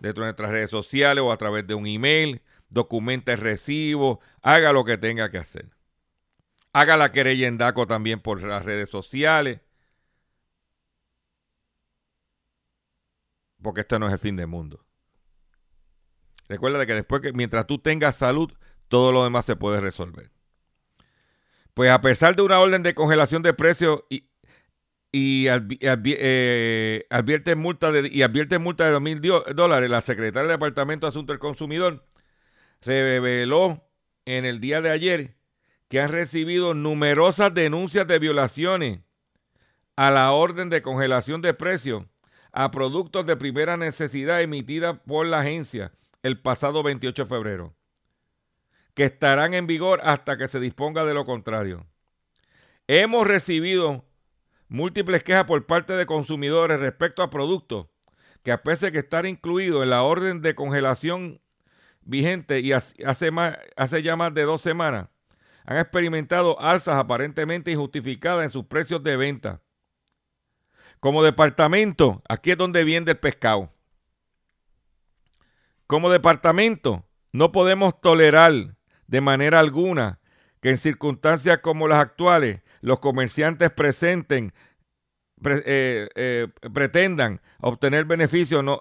de 0.00 0.12
nuestras 0.14 0.50
redes 0.50 0.70
sociales 0.70 1.22
o 1.22 1.30
a 1.30 1.36
través 1.36 1.66
de 1.66 1.74
un 1.74 1.86
email, 1.86 2.42
documente 2.68 3.32
el 3.32 3.38
recibo, 3.38 4.20
haga 4.42 4.72
lo 4.72 4.84
que 4.84 4.98
tenga 4.98 5.30
que 5.30 5.38
hacer. 5.38 5.70
Haga 6.72 6.96
la 6.96 7.12
querella 7.12 7.46
en 7.46 7.58
DACO 7.58 7.86
también 7.86 8.20
por 8.20 8.42
las 8.42 8.64
redes 8.64 8.90
sociales. 8.90 9.60
Porque 13.64 13.80
esto 13.80 13.98
no 13.98 14.06
es 14.06 14.12
el 14.12 14.18
fin 14.18 14.36
del 14.36 14.46
mundo. 14.46 14.84
Recuerda 16.48 16.84
que 16.84 16.94
después 16.94 17.22
que 17.22 17.32
mientras 17.32 17.66
tú 17.66 17.78
tengas 17.78 18.14
salud, 18.14 18.52
todo 18.88 19.10
lo 19.10 19.24
demás 19.24 19.46
se 19.46 19.56
puede 19.56 19.80
resolver. 19.80 20.30
Pues 21.72 21.90
a 21.90 22.02
pesar 22.02 22.36
de 22.36 22.42
una 22.42 22.60
orden 22.60 22.82
de 22.82 22.94
congelación 22.94 23.42
de 23.42 23.54
precios 23.54 24.02
y, 24.10 24.28
y 25.10 25.46
eh, 25.48 27.06
advierte 27.08 27.56
multa 27.56 27.90
de, 27.90 28.08
y 28.12 28.22
advierte 28.22 28.58
multa 28.58 28.92
de 28.92 29.00
mil 29.00 29.20
dólares, 29.20 29.88
la 29.88 30.02
secretaria 30.02 30.42
del 30.42 30.58
Departamento 30.58 31.06
de 31.06 31.08
Asuntos 31.08 31.32
del 31.32 31.40
Consumidor 31.40 32.06
reveló 32.82 33.82
en 34.26 34.44
el 34.44 34.60
día 34.60 34.82
de 34.82 34.90
ayer 34.90 35.36
que 35.88 36.02
han 36.02 36.10
recibido 36.10 36.74
numerosas 36.74 37.54
denuncias 37.54 38.06
de 38.06 38.18
violaciones 38.18 39.00
a 39.96 40.10
la 40.10 40.32
orden 40.32 40.68
de 40.68 40.82
congelación 40.82 41.40
de 41.40 41.54
precios 41.54 42.04
a 42.56 42.70
productos 42.70 43.26
de 43.26 43.36
primera 43.36 43.76
necesidad 43.76 44.40
emitida 44.40 45.02
por 45.02 45.26
la 45.26 45.40
agencia 45.40 45.90
el 46.22 46.40
pasado 46.40 46.84
28 46.84 47.24
de 47.24 47.28
febrero, 47.28 47.74
que 48.94 49.04
estarán 49.04 49.54
en 49.54 49.66
vigor 49.66 50.00
hasta 50.04 50.36
que 50.36 50.46
se 50.46 50.60
disponga 50.60 51.04
de 51.04 51.14
lo 51.14 51.26
contrario. 51.26 51.84
Hemos 52.86 53.26
recibido 53.26 54.04
múltiples 54.68 55.24
quejas 55.24 55.44
por 55.44 55.66
parte 55.66 55.94
de 55.94 56.06
consumidores 56.06 56.78
respecto 56.78 57.24
a 57.24 57.30
productos 57.30 57.88
que 58.44 58.52
a 58.52 58.62
pesar 58.62 58.92
de 58.92 59.00
estar 59.00 59.26
incluidos 59.26 59.82
en 59.82 59.90
la 59.90 60.02
orden 60.02 60.40
de 60.40 60.54
congelación 60.54 61.40
vigente 62.02 62.60
y 62.60 62.72
hace, 62.72 62.94
hace 63.76 64.02
ya 64.02 64.14
más 64.14 64.32
de 64.32 64.42
dos 64.42 64.60
semanas, 64.60 65.08
han 65.64 65.78
experimentado 65.78 66.60
alzas 66.60 66.98
aparentemente 66.98 67.72
injustificadas 67.72 68.44
en 68.44 68.50
sus 68.50 68.66
precios 68.66 69.02
de 69.02 69.16
venta. 69.16 69.63
Como 71.04 71.22
departamento, 71.22 72.22
aquí 72.30 72.52
es 72.52 72.56
donde 72.56 72.82
viene 72.82 73.10
el 73.10 73.18
pescado. 73.18 73.70
Como 75.86 76.10
departamento, 76.10 77.04
no 77.30 77.52
podemos 77.52 78.00
tolerar 78.00 78.78
de 79.06 79.20
manera 79.20 79.60
alguna 79.60 80.18
que 80.62 80.70
en 80.70 80.78
circunstancias 80.78 81.58
como 81.58 81.88
las 81.88 81.98
actuales 81.98 82.62
los 82.80 83.00
comerciantes 83.00 83.70
presenten, 83.70 84.54
eh, 85.44 86.08
eh, 86.14 86.48
pretendan 86.72 87.42
obtener 87.60 88.06
beneficios 88.06 88.64
no, 88.64 88.80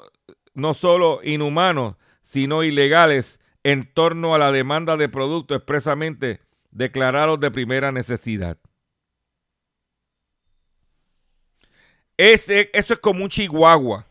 no 0.53 0.73
solo 0.75 1.19
inhumanos, 1.25 1.97
sino 2.21 2.63
ilegales 2.63 3.41
en 3.63 3.83
torno 3.93 4.33
a 4.33 4.37
la 4.37 4.53
demanda 4.53 4.95
de 4.95 5.09
productos 5.09 5.57
expresamente 5.57 6.39
declarados 6.71 7.41
de 7.41 7.51
primera 7.51 7.91
necesidad. 7.91 8.57
Ese, 12.17 12.69
eso 12.73 12.93
es 12.93 12.99
como 12.99 13.23
un 13.23 13.29
chihuahua. 13.29 14.07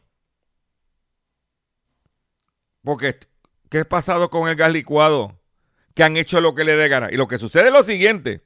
Porque, 2.83 3.17
¿qué 3.71 3.79
ha 3.79 3.85
pasado 3.85 4.29
con 4.29 4.49
el 4.49 4.57
gas 4.57 4.73
licuado? 4.73 5.39
Que 5.95 6.03
han 6.03 6.17
hecho 6.17 6.41
lo 6.41 6.55
que 6.55 6.65
le 6.65 6.75
dé 6.75 6.89
gana. 6.89 7.09
Y 7.11 7.17
lo 7.17 7.29
que 7.29 7.39
sucede 7.39 7.67
es 7.67 7.73
lo 7.73 7.85
siguiente. 7.85 8.43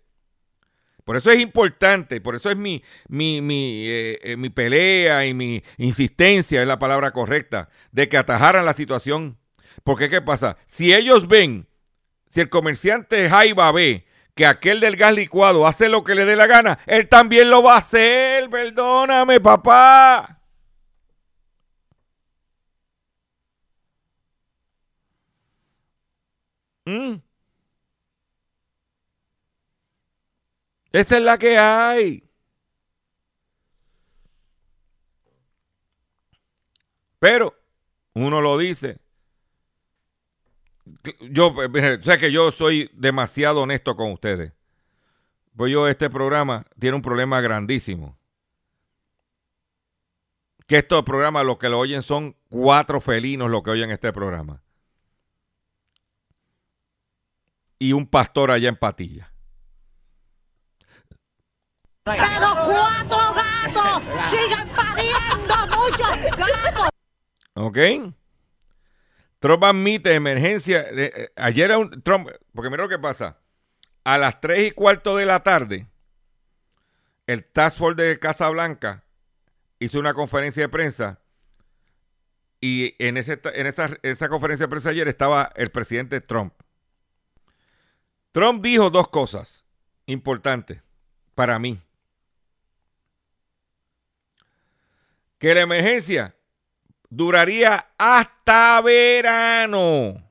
Por 1.04 1.16
eso 1.16 1.30
es 1.30 1.40
importante, 1.40 2.20
por 2.20 2.34
eso 2.34 2.50
es 2.50 2.56
mi, 2.56 2.82
mi, 3.08 3.40
mi, 3.40 3.86
eh, 3.88 4.18
eh, 4.22 4.36
mi 4.36 4.50
pelea 4.50 5.24
y 5.24 5.34
mi 5.34 5.62
insistencia, 5.78 6.60
es 6.60 6.66
la 6.66 6.80
palabra 6.80 7.12
correcta, 7.12 7.68
de 7.92 8.08
que 8.08 8.16
atajaran 8.16 8.64
la 8.64 8.74
situación. 8.74 9.38
Porque, 9.84 10.10
¿qué 10.10 10.20
pasa? 10.20 10.56
Si 10.66 10.92
ellos 10.92 11.28
ven, 11.28 11.68
si 12.28 12.40
el 12.40 12.48
comerciante 12.48 13.28
Jaiba 13.30 13.70
ve 13.70 14.05
que 14.36 14.46
aquel 14.46 14.80
del 14.80 14.96
gas 14.96 15.14
licuado 15.14 15.66
hace 15.66 15.88
lo 15.88 16.04
que 16.04 16.14
le 16.14 16.26
dé 16.26 16.36
la 16.36 16.46
gana, 16.46 16.78
él 16.86 17.08
también 17.08 17.50
lo 17.50 17.62
va 17.62 17.74
a 17.76 17.78
hacer. 17.78 18.50
Perdóname, 18.50 19.40
papá. 19.40 20.40
Mm. 26.86 27.16
Esa 30.92 31.16
es 31.16 31.22
la 31.22 31.38
que 31.38 31.58
hay. 31.58 32.22
Pero 37.18 37.54
uno 38.14 38.40
lo 38.40 38.58
dice 38.58 39.05
yo, 41.20 41.54
eh, 41.62 41.98
sé 42.02 42.18
que 42.18 42.32
yo 42.32 42.52
soy 42.52 42.90
demasiado 42.94 43.62
honesto 43.62 43.96
con 43.96 44.12
ustedes. 44.12 44.52
Pues 45.56 45.72
yo, 45.72 45.88
este 45.88 46.10
programa 46.10 46.66
tiene 46.78 46.96
un 46.96 47.02
problema 47.02 47.40
grandísimo. 47.40 48.18
Que 50.66 50.78
estos 50.78 51.02
programas, 51.04 51.46
los 51.46 51.58
que 51.58 51.68
lo 51.68 51.78
oyen 51.78 52.02
son 52.02 52.36
cuatro 52.48 53.00
felinos 53.00 53.50
los 53.50 53.62
que 53.62 53.70
oyen 53.70 53.90
este 53.90 54.12
programa. 54.12 54.62
Y 57.78 57.92
un 57.92 58.06
pastor 58.06 58.50
allá 58.50 58.68
en 58.68 58.76
Patilla. 58.76 59.32
Pero 62.02 62.18
cuatro 62.18 63.34
gatos 63.34 64.02
siguen 64.30 64.68
pariendo 64.74 65.76
muchos 65.76 66.36
gatos. 66.36 66.88
¿Ok? 67.54 67.78
Trump 69.38 69.64
admite 69.64 70.14
emergencia. 70.14 70.82
Eh, 70.90 71.12
eh, 71.14 71.32
ayer 71.36 71.66
era 71.66 71.78
un 71.78 72.02
Trump, 72.02 72.28
porque 72.54 72.70
mira 72.70 72.84
lo 72.84 72.88
que 72.88 72.98
pasa. 72.98 73.38
A 74.04 74.18
las 74.18 74.40
3 74.40 74.68
y 74.68 74.70
cuarto 74.70 75.16
de 75.16 75.26
la 75.26 75.42
tarde, 75.42 75.88
el 77.26 77.44
Task 77.44 77.78
Force 77.78 78.02
de 78.02 78.18
Casa 78.18 78.48
Blanca 78.50 79.04
hizo 79.78 79.98
una 79.98 80.14
conferencia 80.14 80.62
de 80.62 80.68
prensa. 80.68 81.20
Y 82.60 82.94
en, 83.04 83.16
ese, 83.16 83.40
en 83.44 83.66
esa, 83.66 83.90
esa 84.02 84.28
conferencia 84.28 84.66
de 84.66 84.70
prensa 84.70 84.90
ayer 84.90 85.08
estaba 85.08 85.52
el 85.56 85.70
presidente 85.70 86.20
Trump. 86.20 86.54
Trump 88.32 88.62
dijo 88.62 88.90
dos 88.90 89.08
cosas 89.08 89.64
importantes 90.06 90.82
para 91.34 91.58
mí. 91.58 91.82
Que 95.38 95.54
la 95.54 95.62
emergencia 95.62 96.35
duraría 97.10 97.86
hasta 97.98 98.80
verano. 98.82 100.22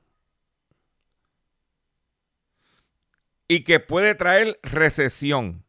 Y 3.48 3.62
que 3.62 3.80
puede 3.80 4.14
traer 4.14 4.58
recesión. 4.62 5.64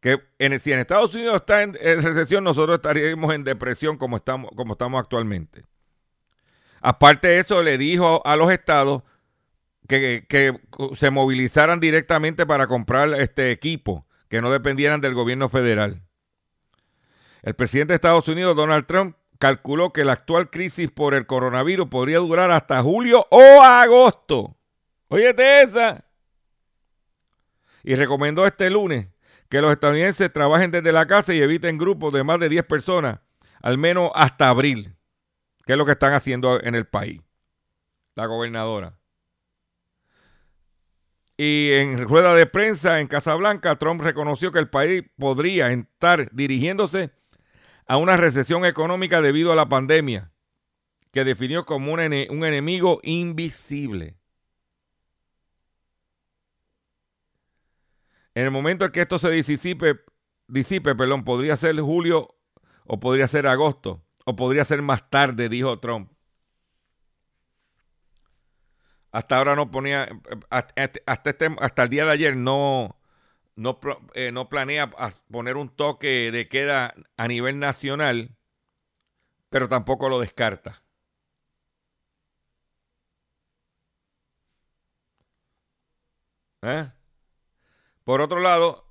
Que 0.00 0.20
en, 0.38 0.58
si 0.60 0.72
en 0.72 0.78
Estados 0.78 1.14
Unidos 1.14 1.36
está 1.36 1.62
en, 1.62 1.74
recesión, 1.74 2.44
nosotros 2.44 2.76
estaríamos 2.76 3.34
en 3.34 3.44
depresión 3.44 3.98
como 3.98 4.16
estamos, 4.16 4.50
como 4.56 4.72
estamos 4.72 5.00
actualmente. 5.00 5.64
Aparte 6.80 7.28
de 7.28 7.38
eso, 7.40 7.62
le 7.62 7.76
dijo 7.76 8.22
a 8.24 8.36
los 8.36 8.50
estados 8.50 9.02
que, 9.86 10.24
que, 10.28 10.58
se 10.94 11.10
movilizaran 11.10 11.80
directamente 11.80 12.46
para 12.46 12.66
comprar 12.66 13.12
este 13.14 13.50
equipo, 13.50 14.06
que 14.28 14.40
no 14.40 14.50
dependieran 14.50 15.00
del 15.00 15.12
gobierno 15.12 15.48
federal. 15.48 16.02
El 17.42 17.54
presidente 17.54 17.92
de 17.92 17.96
Estados 17.96 18.28
Unidos, 18.28 18.56
Donald 18.56 18.86
Trump, 18.86 19.16
calculó 19.40 19.92
que 19.92 20.04
la 20.04 20.12
actual 20.12 20.50
crisis 20.50 20.90
por 20.90 21.14
el 21.14 21.26
coronavirus 21.26 21.88
podría 21.88 22.18
durar 22.18 22.50
hasta 22.50 22.82
julio 22.82 23.26
o 23.30 23.62
agosto. 23.62 24.56
Óyete 25.08 25.62
esa. 25.62 26.04
Y 27.82 27.94
recomendó 27.96 28.46
este 28.46 28.68
lunes 28.68 29.08
que 29.48 29.62
los 29.62 29.72
estadounidenses 29.72 30.30
trabajen 30.30 30.70
desde 30.70 30.92
la 30.92 31.06
casa 31.06 31.32
y 31.32 31.40
eviten 31.40 31.78
grupos 31.78 32.12
de 32.12 32.22
más 32.22 32.38
de 32.38 32.50
10 32.50 32.66
personas, 32.66 33.20
al 33.62 33.78
menos 33.78 34.12
hasta 34.14 34.50
abril, 34.50 34.94
que 35.64 35.72
es 35.72 35.78
lo 35.78 35.86
que 35.86 35.92
están 35.92 36.12
haciendo 36.12 36.62
en 36.62 36.74
el 36.74 36.86
país. 36.86 37.22
La 38.16 38.26
gobernadora. 38.26 38.98
Y 41.38 41.72
en 41.72 42.06
rueda 42.06 42.34
de 42.34 42.44
prensa 42.44 43.00
en 43.00 43.06
Casablanca, 43.06 43.76
Trump 43.76 44.02
reconoció 44.02 44.52
que 44.52 44.58
el 44.58 44.68
país 44.68 45.02
podría 45.18 45.72
estar 45.72 46.30
dirigiéndose 46.30 47.10
a 47.90 47.96
una 47.96 48.16
recesión 48.16 48.64
económica 48.64 49.20
debido 49.20 49.50
a 49.50 49.56
la 49.56 49.68
pandemia, 49.68 50.30
que 51.10 51.24
definió 51.24 51.66
como 51.66 51.92
un, 51.92 51.98
ene- 51.98 52.28
un 52.30 52.44
enemigo 52.44 53.00
invisible. 53.02 54.16
En 58.36 58.44
el 58.44 58.52
momento 58.52 58.84
en 58.84 58.92
que 58.92 59.00
esto 59.00 59.18
se 59.18 59.28
disipe, 59.30 59.98
disipe 60.46 60.94
perdón, 60.94 61.24
podría 61.24 61.56
ser 61.56 61.80
julio 61.80 62.28
o 62.86 63.00
podría 63.00 63.26
ser 63.26 63.48
agosto 63.48 64.04
o 64.24 64.36
podría 64.36 64.64
ser 64.64 64.82
más 64.82 65.10
tarde, 65.10 65.48
dijo 65.48 65.80
Trump. 65.80 66.12
Hasta 69.10 69.36
ahora 69.36 69.56
no 69.56 69.68
ponía, 69.72 70.08
hasta, 70.48 70.74
hasta 71.06 71.30
este- 71.30 71.56
hasta 71.58 71.82
el 71.82 71.88
día 71.88 72.04
de 72.04 72.12
ayer 72.12 72.36
no, 72.36 72.99
no, 73.60 73.78
eh, 74.14 74.32
no 74.32 74.48
planea 74.48 74.90
poner 75.30 75.56
un 75.56 75.68
toque 75.68 76.30
de 76.32 76.48
queda 76.48 76.94
a 77.16 77.28
nivel 77.28 77.58
nacional, 77.58 78.36
pero 79.48 79.68
tampoco 79.68 80.08
lo 80.08 80.18
descarta. 80.20 80.82
¿Eh? 86.62 86.90
Por 88.04 88.20
otro 88.20 88.40
lado, 88.40 88.84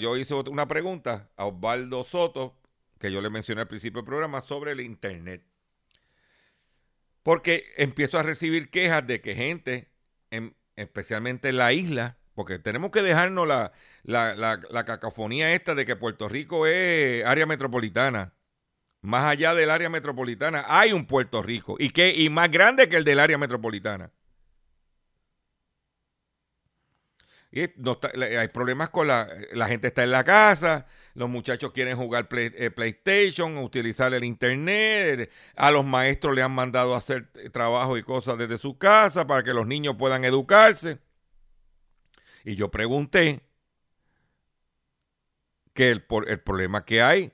yo 0.00 0.16
hice 0.16 0.34
una 0.34 0.66
pregunta 0.68 1.30
a 1.36 1.46
Osvaldo 1.46 2.04
Soto, 2.04 2.56
que 2.98 3.12
yo 3.12 3.20
le 3.20 3.30
mencioné 3.30 3.62
al 3.62 3.68
principio 3.68 4.00
del 4.02 4.06
programa, 4.06 4.40
sobre 4.42 4.72
el 4.72 4.80
Internet. 4.80 5.44
Porque 7.22 7.64
empiezo 7.76 8.18
a 8.18 8.22
recibir 8.22 8.70
quejas 8.70 9.06
de 9.06 9.20
que 9.20 9.34
gente, 9.34 9.90
en- 10.30 10.56
especialmente 10.76 11.48
en 11.50 11.58
la 11.58 11.72
isla, 11.72 12.18
porque 12.40 12.58
tenemos 12.58 12.90
que 12.90 13.02
dejarnos 13.02 13.46
la, 13.46 13.72
la, 14.02 14.34
la- 14.34 14.60
la 14.70 14.84
cacofonía 14.86 15.52
esta 15.54 15.74
de 15.74 15.84
que 15.84 15.94
Puerto 15.96 16.26
Rico 16.28 16.66
es 16.66 17.22
área 17.26 17.44
metropolitana. 17.46 18.32
Más 19.02 19.24
allá 19.26 19.54
del 19.54 19.70
área 19.70 19.90
metropolitana 19.90 20.64
hay 20.68 20.92
un 20.94 21.06
Puerto 21.06 21.42
Rico 21.42 21.76
y, 21.78 21.90
que, 21.90 22.14
y 22.16 22.30
más 22.30 22.50
grande 22.50 22.88
que 22.88 22.96
el 22.96 23.04
del 23.04 23.20
área 23.20 23.38
metropolitana. 23.38 24.12
Hay 28.38 28.48
problemas 28.48 28.90
con 28.90 29.08
la, 29.08 29.28
la 29.52 29.66
gente 29.66 29.88
está 29.88 30.04
en 30.04 30.12
la 30.12 30.22
casa, 30.22 30.86
los 31.14 31.28
muchachos 31.28 31.72
quieren 31.72 31.96
jugar 31.96 32.28
eh, 32.32 32.70
PlayStation, 32.70 33.58
utilizar 33.58 34.14
el 34.14 34.22
internet, 34.24 35.30
a 35.56 35.72
los 35.72 35.84
maestros 35.84 36.34
le 36.34 36.42
han 36.42 36.52
mandado 36.52 36.94
hacer 36.94 37.28
eh, 37.34 37.50
trabajo 37.50 37.98
y 37.98 38.04
cosas 38.04 38.38
desde 38.38 38.56
su 38.58 38.78
casa 38.78 39.26
para 39.26 39.42
que 39.42 39.52
los 39.52 39.66
niños 39.66 39.96
puedan 39.98 40.24
educarse. 40.24 41.00
Y 42.44 42.54
yo 42.56 42.70
pregunté 42.70 43.42
que 45.74 45.90
el, 45.90 46.04
el 46.26 46.40
problema 46.40 46.84
que 46.84 47.02
hay 47.02 47.32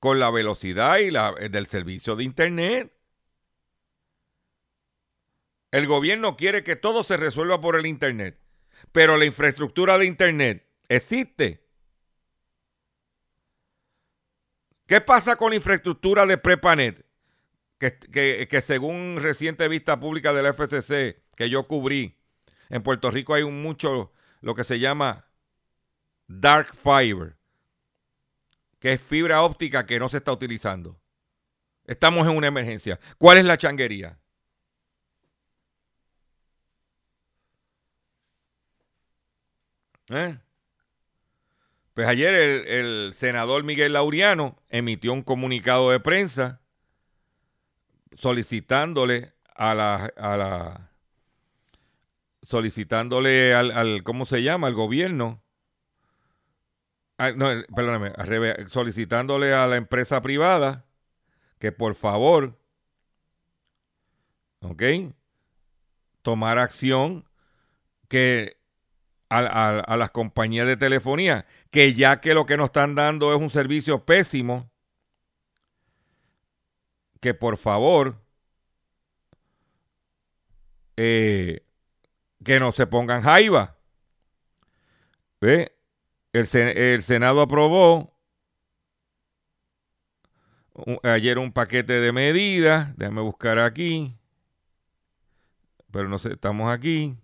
con 0.00 0.18
la 0.18 0.30
velocidad 0.30 0.98
y 0.98 1.10
la, 1.10 1.34
eh, 1.38 1.48
del 1.48 1.66
servicio 1.66 2.16
de 2.16 2.24
internet. 2.24 2.92
El 5.72 5.86
gobierno 5.86 6.36
quiere 6.38 6.64
que 6.64 6.74
todo 6.74 7.02
se 7.02 7.18
resuelva 7.18 7.60
por 7.60 7.76
el 7.76 7.84
internet 7.86 8.38
pero 8.92 9.16
la 9.18 9.26
infraestructura 9.26 9.98
de 9.98 10.06
Internet 10.06 10.68
existe. 10.88 11.64
¿Qué 14.86 15.00
pasa 15.00 15.36
con 15.36 15.50
la 15.50 15.56
infraestructura 15.56 16.26
de 16.26 16.38
Prepanet? 16.38 17.04
Que, 17.80 17.98
que- 17.98 18.48
que 18.50 18.62
según 18.62 19.18
reciente 19.22 19.68
vista 19.68 20.00
pública 20.00 20.34
de 20.34 20.42
la 20.44 20.50
FCC 20.50 21.22
que 21.36 21.50
yo 21.50 21.68
cubrí, 21.68 22.18
en 22.70 22.82
Puerto 22.84 23.10
Rico 23.12 23.34
hay 23.34 23.44
un 23.44 23.62
mucho 23.62 24.13
lo 24.44 24.54
que 24.54 24.62
se 24.62 24.78
llama 24.78 25.24
dark 26.26 26.74
fiber, 26.74 27.34
que 28.78 28.92
es 28.92 29.00
fibra 29.00 29.42
óptica 29.42 29.86
que 29.86 29.98
no 29.98 30.10
se 30.10 30.18
está 30.18 30.32
utilizando. 30.32 31.00
Estamos 31.86 32.26
en 32.26 32.36
una 32.36 32.48
emergencia. 32.48 33.00
¿Cuál 33.16 33.38
es 33.38 33.46
la 33.46 33.56
changuería? 33.56 34.18
¿Eh? 40.10 40.36
Pues 41.94 42.06
ayer 42.06 42.34
el, 42.34 42.66
el 42.66 43.14
senador 43.14 43.64
Miguel 43.64 43.94
Laureano 43.94 44.62
emitió 44.68 45.14
un 45.14 45.22
comunicado 45.22 45.90
de 45.90 46.00
prensa 46.00 46.60
solicitándole 48.14 49.32
a 49.54 49.74
la, 49.74 50.12
a 50.16 50.36
la 50.36 50.93
solicitándole 52.44 53.54
al, 53.54 53.70
al- 53.72 54.02
¿cómo 54.04 54.26
se 54.26 54.42
llama? 54.42 54.68
al 54.68 54.74
gobierno. 54.74 55.42
Ah, 57.18 57.28
el- 57.28 57.66
perdóname, 57.74 58.12
solicitándole 58.68 59.52
a 59.54 59.66
la 59.66 59.76
empresa 59.76 60.20
privada 60.20 60.84
que 61.58 61.72
por 61.72 61.94
favor, 61.96 62.58
¿ok? 64.62 64.82
Tomar 66.22 66.58
acción 66.58 67.28
que 68.08 68.58
a, 69.30 69.40
a- 69.40 69.80
a 69.80 69.96
las 69.98 70.10
compañías 70.12 70.66
de 70.66 70.76
telefonía, 70.78 71.46
que 71.70 71.94
ya 71.94 72.20
que 72.20 72.34
lo 72.34 72.46
que 72.46 72.56
nos 72.58 72.66
están 72.66 72.94
dando 72.96 73.34
es 73.34 73.40
un 73.40 73.50
servicio 73.50 74.04
pésimo, 74.06 74.70
que 77.20 77.34
por 77.34 77.56
favor 77.56 78.20
eh, 80.96 81.63
que 82.42 82.58
no 82.58 82.72
se 82.72 82.86
pongan 82.86 83.22
jaiba. 83.22 83.76
¿Ve? 85.40 85.76
El, 86.32 86.48
el 86.54 87.02
Senado 87.02 87.40
aprobó 87.42 88.18
ayer 91.02 91.38
un 91.38 91.52
paquete 91.52 91.92
de 91.92 92.12
medidas, 92.12 92.96
déjame 92.96 93.20
buscar 93.20 93.58
aquí, 93.58 94.16
pero 95.90 96.08
no 96.08 96.18
sé, 96.18 96.32
estamos 96.32 96.72
aquí. 96.72 97.16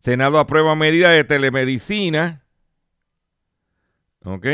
Senado 0.00 0.38
aprueba 0.38 0.74
medidas 0.74 1.12
de 1.12 1.24
telemedicina. 1.24 2.44
¿Ok? 4.22 4.46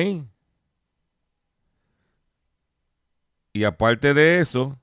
Y 3.52 3.64
aparte 3.64 4.14
de 4.14 4.38
eso, 4.38 4.80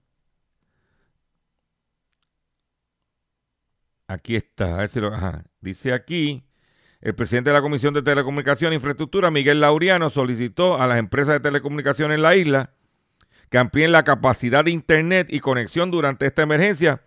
aquí 4.08 4.36
está, 4.36 4.76
a 4.76 4.78
ver 4.78 4.90
si 4.90 5.00
lo- 5.00 5.14
ajá, 5.14 5.44
dice 5.62 5.94
aquí, 5.94 6.44
el 7.02 7.14
presidente 7.14 7.50
de 7.50 7.56
la 7.56 7.62
Comisión 7.62 7.94
de 7.94 8.02
Telecomunicación 8.02 8.72
e 8.72 8.76
Infraestructura, 8.76 9.30
Miguel 9.30 9.60
Laureano, 9.62 10.10
solicitó 10.10 10.80
a 10.82 10.88
las 10.88 10.98
empresas 10.98 11.36
de 11.36 11.40
telecomunicaciones 11.42 12.16
en 12.16 12.22
la 12.24 12.36
isla 12.36 12.72
que 13.50 13.58
amplíen 13.58 13.92
la 13.92 14.04
capacidad 14.04 14.66
de 14.66 14.72
Internet 14.72 15.28
y 15.30 15.40
conexión 15.40 15.92
durante 15.92 16.26
esta 16.26 16.42
emergencia 16.42 17.02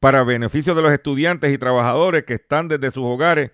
para 0.00 0.24
beneficio 0.24 0.74
de 0.74 0.82
los 0.82 0.92
estudiantes 0.92 1.52
y 1.52 1.58
trabajadores 1.58 2.24
que 2.24 2.34
están 2.34 2.68
desde 2.68 2.90
sus 2.90 3.04
hogares 3.04 3.52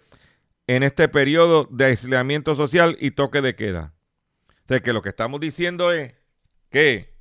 en 0.67 0.83
este 0.83 1.09
periodo 1.09 1.69
de 1.71 1.85
aislamiento 1.87 2.55
social 2.55 2.97
y 3.01 3.13
toque 3.13 3.43
de 3.43 3.55
queda. 3.55 3.93
O 4.49 4.69
sea, 4.69 4.81
que 4.81 4.93
lo 4.93 5.03
que 5.03 5.11
estamos 5.11 5.41
diciendo 5.41 5.93
es 5.93 6.15
que, 6.71 7.12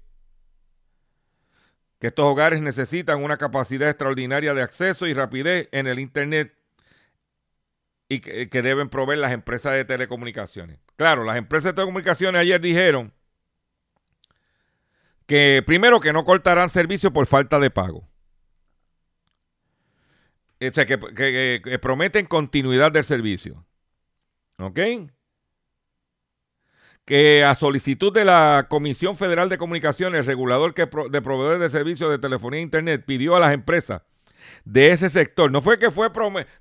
que 2.01 2.07
estos 2.07 2.25
hogares 2.25 2.61
necesitan 2.63 3.23
una 3.23 3.37
capacidad 3.37 3.87
extraordinaria 3.87 4.55
de 4.55 4.63
acceso 4.63 5.05
y 5.05 5.13
rapidez 5.13 5.69
en 5.71 5.85
el 5.85 5.99
Internet 5.99 6.51
y 8.09 8.19
que, 8.21 8.61
deben 8.63 8.89
proveer 8.89 9.19
las 9.19 9.31
empresas 9.31 9.73
de 9.73 9.85
telecomunicaciones. 9.85 10.79
Claro, 10.95 11.23
las 11.23 11.37
empresas 11.37 11.65
de 11.71 11.73
telecomunicaciones 11.75 12.41
ayer 12.41 12.59
dijeron 12.59 13.13
que 15.27 15.61
primero 15.63 15.99
que 15.99 16.11
no 16.11 16.25
cortarán 16.25 16.71
servicio 16.71 17.13
por 17.13 17.27
falta 17.27 17.59
de 17.59 17.69
pago. 17.69 18.09
O 20.59 20.73
sea, 20.73 20.85
que- 20.87 21.61
que 21.63 21.79
prometen 21.79 22.25
continuidad 22.25 22.91
del 22.91 23.03
servicio. 23.03 23.63
¿Ok? 24.57 24.79
Que 27.11 27.43
a 27.43 27.55
solicitud 27.55 28.13
de 28.13 28.23
la 28.23 28.67
Comisión 28.69 29.17
Federal 29.17 29.49
de 29.49 29.57
Comunicaciones, 29.57 30.25
regulador 30.25 30.73
que 30.73 30.83
de 31.09 31.21
proveedores 31.21 31.59
de 31.59 31.69
servicios 31.69 32.09
de 32.09 32.19
telefonía 32.19 32.61
e 32.61 32.63
internet, 32.63 33.03
pidió 33.05 33.35
a 33.35 33.41
las 33.41 33.53
empresas 33.53 34.03
de 34.63 34.91
ese 34.91 35.09
sector, 35.09 35.51
no 35.51 35.59
fue 35.59 35.77
que 35.77 35.91
fue 35.91 36.09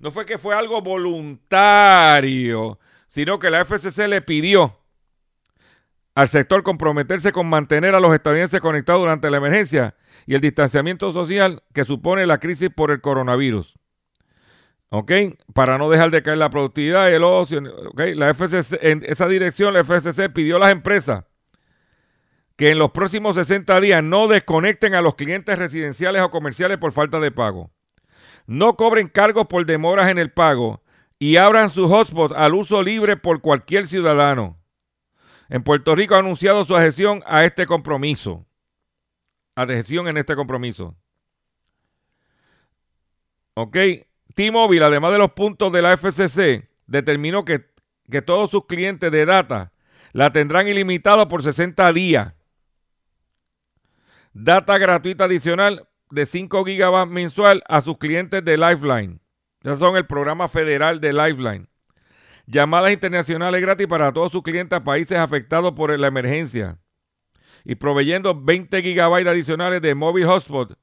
no 0.01 0.11
fue 0.11 0.27
que 0.27 0.39
fue 0.39 0.57
algo 0.57 0.83
voluntario, 0.83 2.81
sino 3.07 3.39
que 3.39 3.49
la 3.49 3.65
FCC 3.65 4.09
le 4.09 4.23
pidió 4.23 4.77
al 6.17 6.29
sector 6.29 6.65
comprometerse 6.65 7.31
con 7.31 7.47
mantener 7.47 7.95
a 7.95 8.01
los 8.01 8.13
estadounidenses 8.13 8.61
conectados 8.61 9.03
durante 9.03 9.31
la 9.31 9.37
emergencia 9.37 9.95
y 10.27 10.35
el 10.35 10.41
distanciamiento 10.41 11.13
social 11.13 11.63
que 11.73 11.85
supone 11.85 12.27
la 12.27 12.41
crisis 12.41 12.71
por 12.75 12.91
el 12.91 13.01
coronavirus. 13.01 13.80
¿Ok? 14.91 15.13
Para 15.55 15.79
no 15.79 15.89
dejar 15.89 16.11
de 16.11 16.23
caer 16.23 16.39
la 16.39 16.51
productividad 16.51 17.11
y 17.11 17.15
el 17.15 17.25
ocio. 17.25 17.63
¿Ok? 17.91 18.01
La 18.15 18.35
FCC, 18.35 18.79
en 18.83 19.05
esa 19.07 19.29
dirección, 19.29 19.73
la 19.73 19.85
FCC 19.85 20.33
pidió 20.33 20.57
a 20.57 20.61
las 20.61 20.73
empresas 20.73 21.25
que 22.57 22.73
en 22.73 22.79
los 22.79 22.91
próximos 22.91 23.37
60 23.37 23.81
días 23.81 24.03
no 24.05 24.29
desconecten 24.29 24.95
a 24.95 25.01
los 25.01 25.15
clientes 25.15 25.59
residenciales 25.59 26.21
o 26.21 26.31
comerciales 26.31 26.77
por 26.77 26.93
falta 26.93 27.19
de 27.19 27.31
pago. 27.31 27.71
No 28.47 28.77
cobren 28.77 29.09
cargos 29.09 29.47
por 29.47 29.65
demoras 29.65 30.11
en 30.11 30.19
el 30.19 30.31
pago 30.31 30.83
y 31.19 31.37
abran 31.37 31.71
sus 31.71 31.91
hotspots 31.91 32.35
al 32.37 32.55
uso 32.55 32.83
libre 32.83 33.17
por 33.17 33.41
cualquier 33.41 33.87
ciudadano. 33.87 34.59
En 35.49 35.63
Puerto 35.63 35.95
Rico 35.95 36.17
ha 36.17 36.19
anunciado 36.19 36.65
su 36.65 36.77
adhesión 36.77 37.23
a 37.27 37.45
este 37.45 37.65
compromiso. 37.65 38.45
Adhesión 39.55 40.09
en 40.09 40.19
este 40.19 40.37
compromiso. 40.37 40.97
¿Ok? 43.55 43.77
T-Mobile, 44.35 44.85
además 44.85 45.13
de 45.13 45.19
los 45.19 45.33
puntos 45.33 45.73
de 45.73 45.83
la 45.83 45.97
FCC, 45.97 46.69
determinó 46.87 47.45
que, 47.45 47.67
que 48.11 48.23
todos 48.23 48.51
sus 48.51 48.67
clientes 48.67 49.11
de 49.11 49.27
data 49.27 49.73
la 50.13 50.33
tendrán 50.33 50.69
ilimitada 50.69 51.29
por 51.29 51.43
60 51.43 51.93
días. 51.93 52.35
Data 54.33 54.79
gratuita 54.79 55.25
adicional 55.25 55.89
de 56.11 56.27
5 56.27 56.65
gigabytes 56.65 57.13
mensual 57.13 57.63
a 57.69 57.83
sus 57.83 57.99
clientes 57.99 58.45
de 58.45 58.57
Lifeline. 58.57 59.21
Ya 59.63 59.77
son 59.77 59.97
el 59.97 60.07
programa 60.07 60.49
federal 60.49 61.01
de 61.01 61.13
Lifeline. 61.13 61.67
Llamadas 62.47 62.93
internacionales 62.93 63.61
gratis 63.61 63.87
para 63.87 64.13
todos 64.13 64.33
sus 64.33 64.43
clientes 64.43 64.77
a 64.77 64.85
países 64.85 65.19
afectados 65.19 65.73
por 65.73 65.97
la 65.97 66.07
emergencia. 66.07 66.79
Y 67.65 67.75
proveyendo 67.75 68.41
20 68.41 68.83
gigabytes 68.83 69.31
adicionales 69.31 69.83
de 69.83 69.95
móvil 69.95 70.27
hotspot 70.27 70.77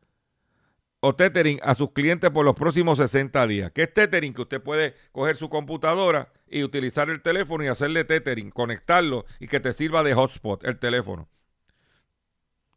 o 0.99 1.15
tethering 1.15 1.59
a 1.63 1.75
sus 1.75 1.91
clientes 1.91 2.29
por 2.31 2.45
los 2.45 2.55
próximos 2.55 2.97
60 2.97 3.47
días. 3.47 3.71
¿Qué 3.71 3.83
es 3.83 3.93
tethering? 3.93 4.33
Que 4.33 4.41
usted 4.41 4.61
puede 4.61 4.95
coger 5.11 5.35
su 5.37 5.49
computadora 5.49 6.31
y 6.47 6.63
utilizar 6.63 7.09
el 7.09 7.21
teléfono 7.21 7.63
y 7.63 7.67
hacerle 7.67 8.03
tethering, 8.03 8.51
conectarlo 8.51 9.25
y 9.39 9.47
que 9.47 9.59
te 9.59 9.73
sirva 9.73 10.03
de 10.03 10.13
hotspot 10.13 10.63
el 10.63 10.77
teléfono. 10.77 11.27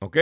¿Ok? 0.00 0.16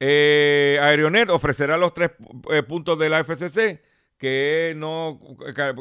Eh, 0.00 0.78
Aeronet 0.82 1.30
ofrecerá 1.30 1.76
los 1.76 1.94
tres 1.94 2.10
eh, 2.50 2.62
puntos 2.64 2.98
de 2.98 3.08
la 3.08 3.20
FCC, 3.20 3.82
que 4.18 4.74
no, 4.76 5.20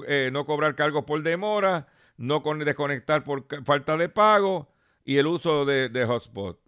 eh, 0.08 0.30
no 0.32 0.46
cobrar 0.46 0.76
cargos 0.76 1.06
por 1.06 1.24
demora, 1.24 1.88
no 2.18 2.44
desconectar 2.64 3.24
por 3.24 3.48
falta 3.66 3.98
de 3.98 4.10
pago 4.10 4.72
y 5.04 5.18
el 5.18 5.26
uso 5.28 5.66
de 5.66 6.06
hotspot. 6.06 6.61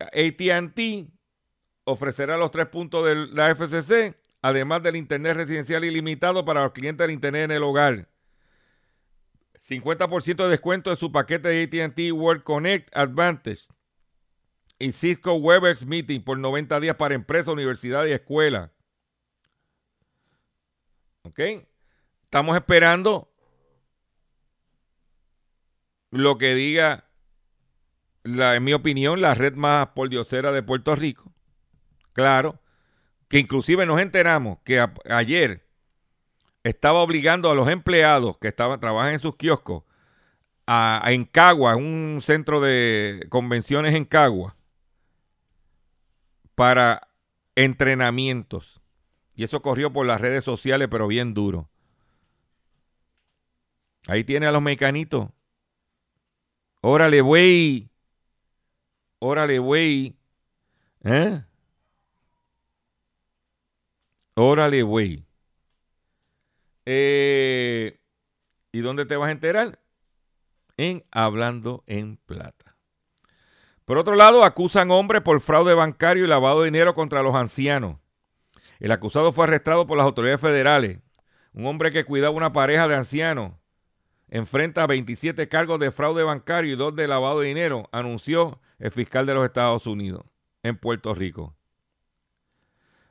ATT 0.00 1.08
ofrecerá 1.84 2.36
los 2.36 2.50
tres 2.50 2.66
puntos 2.68 3.06
de 3.06 3.14
la 3.14 3.54
FCC, 3.54 4.16
además 4.42 4.82
del 4.82 4.96
Internet 4.96 5.36
residencial 5.36 5.84
ilimitado 5.84 6.44
para 6.44 6.62
los 6.62 6.72
clientes 6.72 7.04
del 7.04 7.14
Internet 7.14 7.44
en 7.44 7.50
el 7.52 7.62
hogar. 7.62 8.08
50% 9.60 10.44
de 10.44 10.48
descuento 10.48 10.90
en 10.90 10.96
su 10.96 11.12
paquete 11.12 11.48
de 11.48 11.84
ATT 11.84 12.12
World 12.12 12.42
Connect 12.42 12.96
Advantage 12.96 13.68
y 14.78 14.92
Cisco 14.92 15.34
Webex 15.34 15.84
Meeting 15.84 16.22
por 16.22 16.38
90 16.38 16.80
días 16.80 16.96
para 16.96 17.14
empresas, 17.14 17.48
universidades 17.48 18.10
y 18.10 18.14
escuelas. 18.14 18.70
¿Ok? 21.22 21.38
Estamos 22.24 22.56
esperando 22.56 23.30
lo 26.10 26.38
que 26.38 26.54
diga, 26.54 27.09
la, 28.22 28.56
en 28.56 28.64
mi 28.64 28.72
opinión, 28.72 29.20
la 29.20 29.34
red 29.34 29.54
más 29.54 29.88
poldiosera 29.88 30.52
de 30.52 30.62
Puerto 30.62 30.94
Rico. 30.94 31.32
Claro, 32.12 32.60
que 33.28 33.38
inclusive 33.38 33.86
nos 33.86 34.00
enteramos 34.00 34.58
que 34.64 34.84
ayer 35.08 35.66
estaba 36.64 37.00
obligando 37.00 37.50
a 37.50 37.54
los 37.54 37.68
empleados 37.68 38.36
que 38.38 38.48
estaban 38.48 38.80
trabajan 38.80 39.14
en 39.14 39.20
sus 39.20 39.36
kioscos 39.36 39.84
a, 40.66 41.02
en 41.06 41.24
Cagua, 41.24 41.76
un 41.76 42.20
centro 42.22 42.60
de 42.60 43.26
convenciones 43.28 43.94
en 43.94 44.04
Cagua, 44.04 44.56
para 46.54 47.08
entrenamientos. 47.54 48.80
Y 49.34 49.44
eso 49.44 49.62
corrió 49.62 49.92
por 49.92 50.06
las 50.06 50.20
redes 50.20 50.44
sociales, 50.44 50.88
pero 50.90 51.06
bien 51.06 51.34
duro. 51.34 51.70
Ahí 54.06 54.24
tiene 54.24 54.46
a 54.46 54.52
los 54.52 54.62
mecanitos. 54.62 55.28
Órale, 56.82 57.20
güey. 57.20 57.89
Órale, 59.20 59.58
güey. 59.58 60.16
¿Eh? 61.04 61.42
Órale, 64.34 64.82
güey. 64.82 65.26
Eh, 66.86 68.00
¿Y 68.72 68.80
dónde 68.80 69.04
te 69.04 69.16
vas 69.16 69.28
a 69.28 69.32
enterar? 69.32 69.78
En 70.78 71.04
Hablando 71.10 71.84
en 71.86 72.16
Plata. 72.16 72.76
Por 73.84 73.98
otro 73.98 74.14
lado, 74.16 74.42
acusan 74.42 74.90
hombres 74.90 75.20
por 75.20 75.40
fraude 75.42 75.74
bancario 75.74 76.24
y 76.24 76.28
lavado 76.28 76.60
de 76.60 76.66
dinero 76.66 76.94
contra 76.94 77.22
los 77.22 77.34
ancianos. 77.34 77.98
El 78.78 78.90
acusado 78.90 79.32
fue 79.32 79.44
arrestado 79.44 79.86
por 79.86 79.98
las 79.98 80.06
autoridades 80.06 80.40
federales. 80.40 81.00
Un 81.52 81.66
hombre 81.66 81.92
que 81.92 82.04
cuidaba 82.04 82.34
una 82.34 82.54
pareja 82.54 82.88
de 82.88 82.94
ancianos 82.94 83.59
enfrenta 84.30 84.86
27 84.86 85.48
cargos 85.48 85.78
de 85.78 85.92
fraude 85.92 86.22
bancario 86.22 86.72
y 86.72 86.76
dos 86.76 86.96
de 86.96 87.06
lavado 87.06 87.40
de 87.40 87.48
dinero, 87.48 87.88
anunció 87.92 88.60
el 88.78 88.90
fiscal 88.90 89.26
de 89.26 89.34
los 89.34 89.44
Estados 89.44 89.86
Unidos 89.86 90.24
en 90.62 90.78
Puerto 90.78 91.14
Rico. 91.14 91.54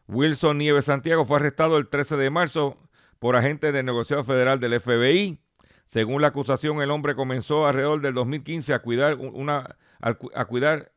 Wilson 0.07 0.57
Nieves 0.57 0.86
Santiago 0.86 1.26
fue 1.26 1.38
arrestado 1.38 1.78
el 1.78 1.88
13 1.88 2.17
de 2.17 2.30
marzo 2.32 2.78
por 3.20 3.36
agentes 3.36 3.72
del 3.74 3.86
negociado 3.86 4.24
federal 4.24 4.59
del 4.59 4.80
FBI. 4.80 5.39
Según 5.86 6.22
la 6.22 6.30
acusación, 6.30 6.82
el 6.82 6.89
hombre 6.89 7.15
comenzó 7.15 7.67
alrededor 7.67 8.01
del 8.01 8.15
2015 8.15 8.74
a 8.74 8.80
cuidar 8.80 9.15
una 9.15 9.78
a, 9.99 10.45
cuidar 10.45 10.93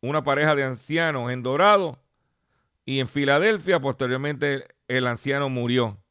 una 0.00 0.24
pareja 0.24 0.54
de 0.54 0.64
ancianos 0.64 1.30
en 1.30 1.42
Dorado 1.42 1.98
y 2.84 3.00
en 3.00 3.08
Filadelfia. 3.08 3.80
Posteriormente 3.80 4.66
el 4.88 5.06
anciano 5.06 5.48
murió. 5.48 6.01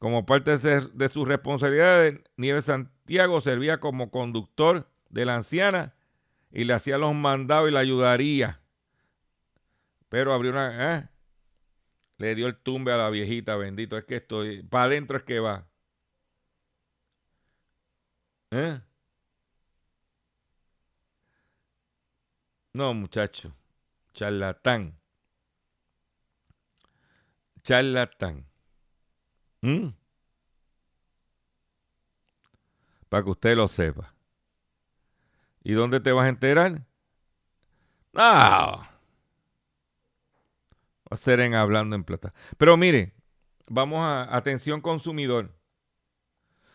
Como 0.00 0.24
parte 0.24 0.56
de, 0.56 1.08
sus 1.10 1.28
responsabilidades, 1.28 2.20
Nieves 2.38 2.64
Santiago 2.64 3.42
servía 3.42 3.80
como 3.80 4.10
conductor 4.10 4.90
de 5.10 5.26
la 5.26 5.36
anciana 5.36 5.94
y 6.50 6.64
le 6.64 6.72
hacía 6.72 6.96
los 6.96 7.14
mandados 7.14 7.68
y 7.68 7.72
la 7.72 7.80
ayudaría. 7.80 8.62
Pero 10.08 10.32
abrió 10.32 10.52
una... 10.52 10.96
¿eh? 10.96 11.08
Le 12.16 12.34
dio 12.34 12.46
el 12.46 12.56
tumbe 12.56 12.92
a 12.92 12.96
la 12.96 13.10
viejita, 13.10 13.56
bendito. 13.56 13.98
Es 13.98 14.04
que 14.06 14.16
estoy... 14.16 14.62
Para 14.62 14.84
adentro 14.84 15.18
es 15.18 15.24
que 15.24 15.38
va. 15.38 15.68
¿Eh? 18.52 18.80
No, 22.72 22.94
muchacho. 22.94 23.54
Charlatán. 24.14 24.98
Charlatán. 27.62 28.49
¿Mm? 29.62 29.88
Para 33.08 33.24
que 33.24 33.30
usted 33.30 33.56
lo 33.56 33.68
sepa. 33.68 34.14
¿Y 35.62 35.72
dónde 35.72 36.00
te 36.00 36.12
vas 36.12 36.26
a 36.26 36.28
enterar? 36.28 36.82
No. 38.12 38.20
Va 38.22 38.86
a 41.10 41.16
ser 41.16 41.40
en 41.40 41.54
hablando 41.54 41.96
en 41.96 42.04
plata. 42.04 42.32
Pero 42.56 42.76
mire, 42.76 43.14
vamos 43.68 44.00
a 44.00 44.34
atención 44.34 44.80
consumidor. 44.80 45.54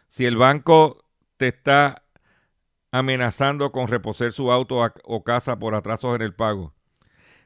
Si 0.10 0.26
el 0.26 0.38
banco 0.38 1.06
te 1.38 1.48
está 1.48 2.04
amenazando 2.92 3.72
con 3.72 3.88
reposer 3.88 4.32
su 4.32 4.52
auto 4.52 4.78
o 5.04 5.24
casa 5.24 5.60
por 5.60 5.76
atrasos 5.76 6.16
en 6.16 6.22
el 6.22 6.34
pago. 6.34 6.74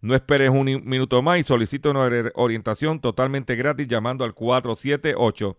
No 0.00 0.14
esperes 0.14 0.50
un 0.50 0.64
minuto 0.84 1.22
más 1.22 1.38
y 1.38 1.44
solicite 1.44 1.88
una 1.88 2.08
orientación 2.34 3.00
totalmente 3.00 3.56
gratis 3.56 3.86
llamando 3.86 4.24
al 4.24 4.34
478 4.34 5.58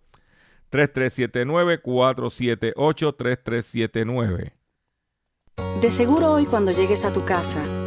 3379 0.69 1.81
478 1.81 3.15
3379. 3.15 4.53
De 5.81 5.91
seguro 5.91 6.31
hoy 6.31 6.45
cuando 6.45 6.71
llegues 6.71 7.03
a 7.03 7.13
tu 7.13 7.23
casa 7.25 7.86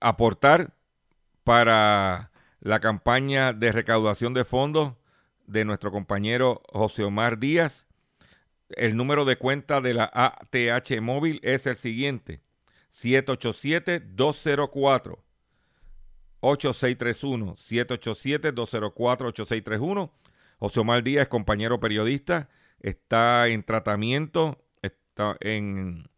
aportar 0.00 0.74
para 1.44 2.32
la 2.60 2.80
campaña 2.80 3.52
de 3.52 3.70
recaudación 3.72 4.32
de 4.34 4.44
fondos 4.44 4.94
de 5.46 5.64
nuestro 5.64 5.92
compañero 5.92 6.62
José 6.72 7.04
Omar 7.04 7.38
Díaz, 7.38 7.86
el 8.70 8.96
número 8.96 9.24
de 9.24 9.36
cuenta 9.36 9.80
de 9.80 9.94
la 9.94 10.10
ATH 10.12 11.00
móvil 11.00 11.38
es 11.42 11.66
el 11.66 11.76
siguiente: 11.76 12.40
787-204. 12.92 15.18
8631 16.42 17.56
787-204-8631 17.56 20.10
José 20.58 20.80
Omar 20.80 21.02
Díaz, 21.02 21.28
compañero 21.28 21.80
periodista, 21.80 22.48
está 22.80 23.48
en 23.48 23.62
tratamiento 23.62 24.62
está 24.82 25.36
en, 25.40 26.08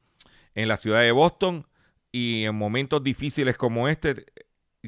en 0.54 0.68
la 0.68 0.76
ciudad 0.76 1.00
de 1.00 1.10
Boston 1.12 1.66
y 2.12 2.44
en 2.44 2.54
momentos 2.54 3.02
difíciles 3.02 3.56
como 3.56 3.88
este, 3.88 4.26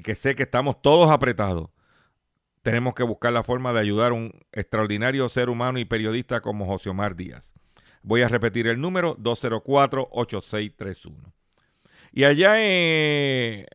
que 0.02 0.14
sé 0.14 0.36
que 0.36 0.42
estamos 0.44 0.80
todos 0.82 1.10
apretados, 1.10 1.70
tenemos 2.62 2.94
que 2.94 3.02
buscar 3.02 3.32
la 3.32 3.42
forma 3.42 3.72
de 3.72 3.80
ayudar 3.80 4.12
a 4.12 4.14
un 4.14 4.30
extraordinario 4.52 5.28
ser 5.28 5.48
humano 5.48 5.78
y 5.78 5.84
periodista 5.84 6.40
como 6.40 6.66
José 6.66 6.90
Omar 6.90 7.16
Díaz. 7.16 7.52
Voy 8.02 8.22
a 8.22 8.28
repetir 8.28 8.66
el 8.66 8.80
número 8.80 9.16
204-8631. 9.16 11.32
Y 12.12 12.24
allá 12.24 12.54
eh, 12.58 13.66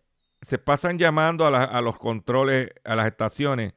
se 0.43 0.58
pasan 0.60 0.97
llamando 0.97 1.45
a, 1.45 1.64
a, 1.64 1.82
los 1.82 1.97
controles, 1.97 2.70
a 2.84 2.95
las 2.95 3.08
estaciones. 3.08 3.74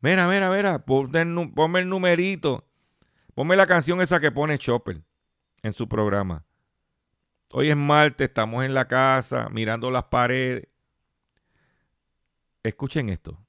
Mira, 0.00 0.28
mira, 0.28 0.50
mira, 0.50 0.84
ponme 0.84 1.80
el 1.80 1.88
numerito. 1.88 2.64
Ponme 3.34 3.56
la 3.56 3.66
canción 3.66 4.00
esa 4.00 4.20
que 4.20 4.30
pone 4.30 4.58
Chopper 4.58 5.02
en 5.62 5.72
su 5.72 5.88
programa. 5.88 6.44
Hoy 7.56 7.70
es 7.70 7.76
martes, 7.76 8.26
estamos 8.26 8.64
en 8.64 8.74
la 8.74 8.88
casa, 8.88 9.48
mirando 9.48 9.88
las 9.88 10.02
paredes. 10.06 10.66
Escuchen 12.64 13.10
esto. 13.10 13.43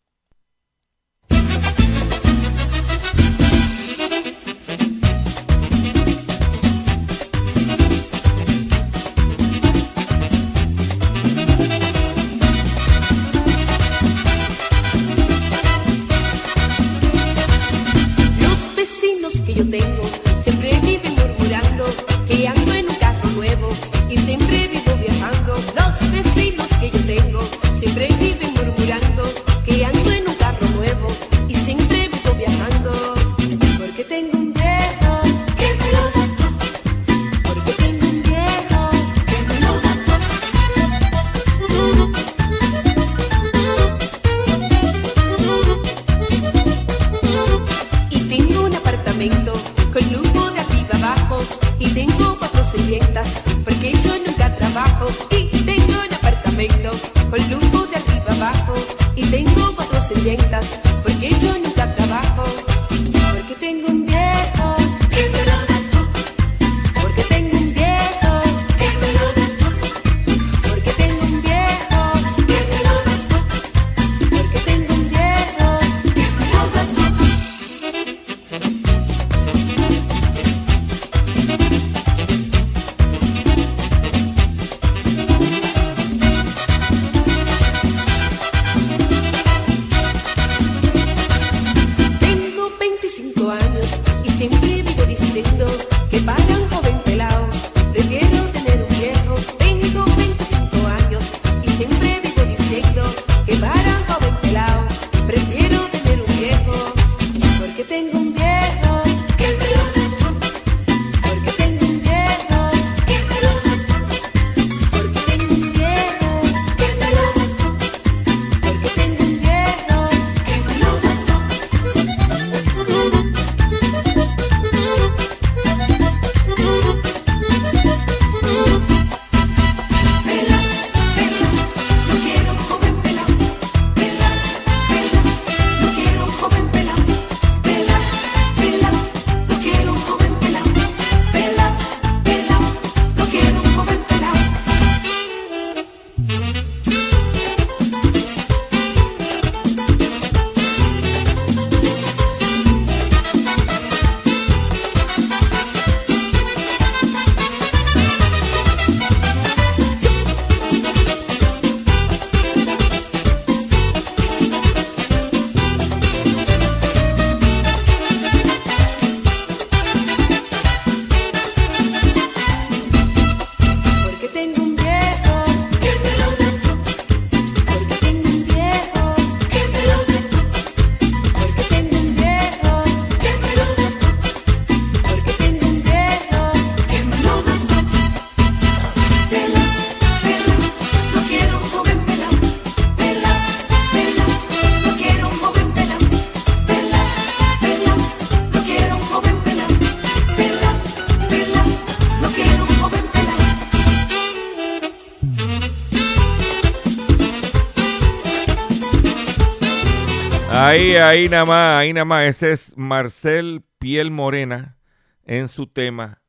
Ahí, 211.16 211.30
nada 211.30 211.46
más, 211.46 211.80
ahí 211.80 211.94
nada 211.94 212.04
más. 212.04 212.26
Ese 212.26 212.52
es 212.52 212.76
Marcel 212.76 213.64
Piel 213.80 214.12
Morena 214.12 214.78
en 215.24 215.48
su 215.48 215.66
tema 215.66 216.22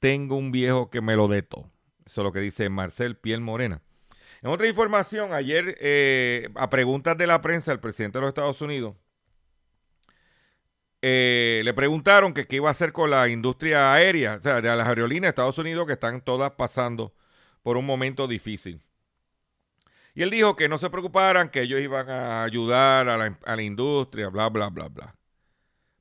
Tengo 0.00 0.36
un 0.36 0.50
viejo 0.50 0.90
que 0.90 1.00
me 1.00 1.14
lo 1.14 1.28
deto. 1.28 1.70
Eso 2.04 2.22
es 2.22 2.24
lo 2.24 2.32
que 2.32 2.40
dice 2.40 2.68
Marcel 2.68 3.16
Piel 3.16 3.40
Morena. 3.40 3.82
En 4.42 4.50
otra 4.50 4.66
información, 4.66 5.32
ayer, 5.32 5.78
eh, 5.80 6.48
a 6.56 6.68
preguntas 6.70 7.16
de 7.16 7.28
la 7.28 7.40
prensa, 7.40 7.70
el 7.70 7.78
presidente 7.78 8.18
de 8.18 8.22
los 8.22 8.28
Estados 8.30 8.60
Unidos 8.60 8.96
eh, 11.02 11.62
le 11.64 11.72
preguntaron 11.72 12.34
que 12.34 12.48
qué 12.48 12.56
iba 12.56 12.66
a 12.66 12.72
hacer 12.72 12.92
con 12.92 13.10
la 13.10 13.28
industria 13.28 13.94
aérea, 13.94 14.38
o 14.40 14.42
sea, 14.42 14.60
de 14.60 14.76
las 14.76 14.88
aerolíneas 14.88 15.22
de 15.22 15.28
Estados 15.28 15.58
Unidos 15.58 15.86
que 15.86 15.92
están 15.92 16.20
todas 16.20 16.50
pasando 16.52 17.14
por 17.62 17.76
un 17.76 17.86
momento 17.86 18.26
difícil. 18.26 18.85
Y 20.16 20.22
él 20.22 20.30
dijo 20.30 20.56
que 20.56 20.66
no 20.66 20.78
se 20.78 20.88
preocuparan, 20.88 21.50
que 21.50 21.60
ellos 21.60 21.78
iban 21.78 22.08
a 22.08 22.42
ayudar 22.42 23.06
a 23.06 23.18
la, 23.18 23.62
industria, 23.62 24.30
bla, 24.30 24.48
bla, 24.48 24.70
bla, 24.70 24.88
bla. 24.88 25.14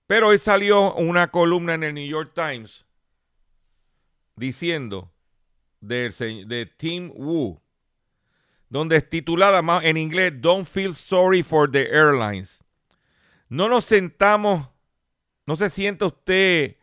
Pero 0.07 0.29
hoy 0.29 0.37
salió 0.37 0.93
una 0.93 1.31
columna 1.31 1.73
en 1.73 1.83
el 1.83 1.93
New 1.95 2.07
York 2.07 2.31
Times 2.33 2.85
diciendo 4.37 5.11
se- 5.81 6.45
de 6.45 6.65
Tim 6.77 7.11
Wu, 7.13 7.59
donde 8.69 8.95
es 8.95 9.09
titulada 9.09 9.61
más 9.61 9.83
en 9.83 9.97
inglés 9.97 10.31
Don't 10.39 10.65
feel 10.65 10.95
sorry 10.95 11.43
for 11.43 11.69
the 11.69 11.89
airlines. 11.89 12.63
No 13.49 13.67
nos 13.67 13.83
sentamos, 13.83 14.69
no 15.45 15.57
se 15.57 15.69
sienta 15.69 16.05
usted 16.05 16.77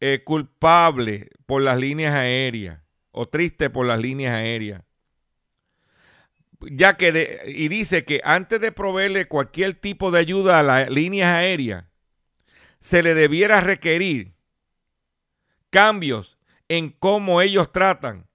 eh, 0.00 0.22
culpable 0.22 1.30
por 1.46 1.62
las 1.62 1.78
líneas 1.78 2.14
aéreas 2.14 2.82
o 3.10 3.26
triste 3.26 3.70
por 3.70 3.86
las 3.86 3.98
líneas 3.98 4.34
aéreas. 4.34 4.85
Ya 6.60 6.96
que 6.96 7.44
y 7.46 7.68
dice 7.68 8.04
que 8.04 8.20
antes 8.24 8.60
de 8.60 8.72
proveerle 8.72 9.28
cualquier 9.28 9.74
tipo 9.74 10.10
de 10.10 10.20
ayuda 10.20 10.60
a 10.60 10.62
las 10.62 10.90
líneas 10.90 11.28
aéreas, 11.28 11.84
se 12.80 13.02
le 13.02 13.14
debiera 13.14 13.60
requerir 13.60 14.34
cambios 15.70 16.38
en 16.68 16.90
cómo 16.90 17.42
ellos 17.42 17.72
tratan 17.72 18.26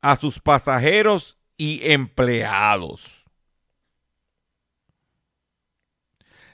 a 0.00 0.16
sus 0.16 0.40
pasajeros 0.40 1.38
y 1.56 1.90
empleados. 1.90 3.24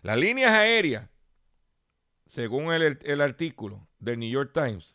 Las 0.03 0.17
líneas 0.17 0.53
aéreas, 0.53 1.09
según 2.29 2.73
el, 2.73 2.99
el 3.03 3.21
artículo 3.21 3.87
del 3.99 4.21
New 4.21 4.31
York 4.31 4.53
Times, 4.53 4.95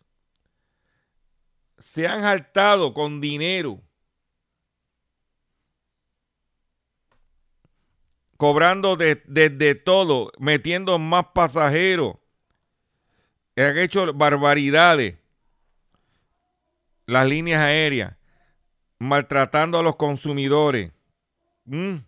se 1.77 2.07
han 2.07 2.21
saltado 2.21 2.93
con 2.93 3.19
dinero, 3.19 3.81
cobrando 8.43 8.97
de, 8.97 9.23
de- 9.25 9.49
de 9.49 9.73
todo, 9.73 10.29
metiendo 10.37 10.99
más 10.99 11.27
pasajeros, 11.33 12.17
han 13.55 13.77
hecho 13.77 14.13
barbaridades 14.13 15.15
las 17.05 17.25
líneas 17.25 17.61
aéreas, 17.61 18.17
maltratando 18.99 19.79
a 19.79 19.81
los 19.81 19.95
consumidores. 19.95 20.91
Mm. 21.63 21.99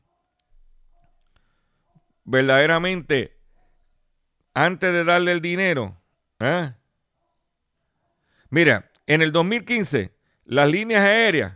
Verdaderamente, 2.26 3.38
antes 4.54 4.92
de 4.92 5.06
darle 5.06 5.32
el 5.32 5.40
dinero, 5.40 5.96
¿eh? 6.42 6.74
mira, 8.50 8.92
en 9.08 9.22
el 9.22 9.32
2015, 9.32 10.12
las 10.44 10.68
líneas 10.70 11.02
aéreas 11.06 11.54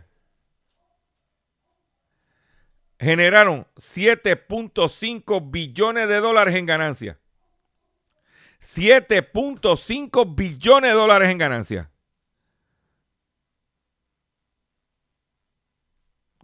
generaron 3.00 3.66
7.5 3.76 5.50
billones 5.50 6.06
de 6.06 6.20
dólares 6.20 6.54
en 6.54 6.66
ganancias. 6.66 7.16
7.5 8.60 10.36
billones 10.36 10.90
de 10.90 10.96
dólares 10.96 11.30
en 11.30 11.38
ganancias. 11.38 11.88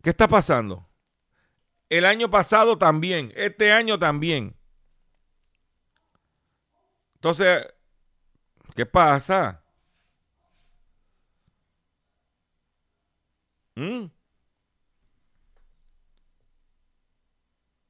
¿Qué 0.03 0.11
está 0.11 0.27
pasando? 0.27 0.89
El 1.91 2.07
año 2.07 2.31
pasado 2.31 2.79
también, 2.79 3.33
este 3.37 3.71
año 3.71 3.99
también. 3.99 4.57
Entonces, 7.17 7.67
¿qué 8.75 8.87
pasa? 8.87 9.63
¿Mm? 13.75 14.16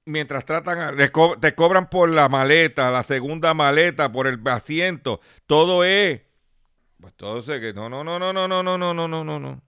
Mientras 0.06 0.44
tratan, 0.46 0.96
co- 1.10 1.36
te 1.38 1.54
cobran 1.56 1.90
por 1.90 2.08
la 2.10 2.28
maleta, 2.28 2.90
la 2.92 3.02
segunda 3.02 3.54
maleta, 3.54 4.12
por 4.12 4.26
el 4.28 4.40
asiento, 4.48 5.20
todo 5.46 5.82
es. 5.84 6.22
Pues 7.00 7.14
todo 7.16 7.42
se 7.42 7.60
que 7.60 7.74
no, 7.74 7.88
no, 7.90 8.04
no, 8.04 8.18
no, 8.20 8.32
no, 8.32 8.48
no, 8.48 8.62
no, 8.62 8.78
no, 8.78 8.94
no, 9.08 9.24
no, 9.24 9.40
no. 9.40 9.62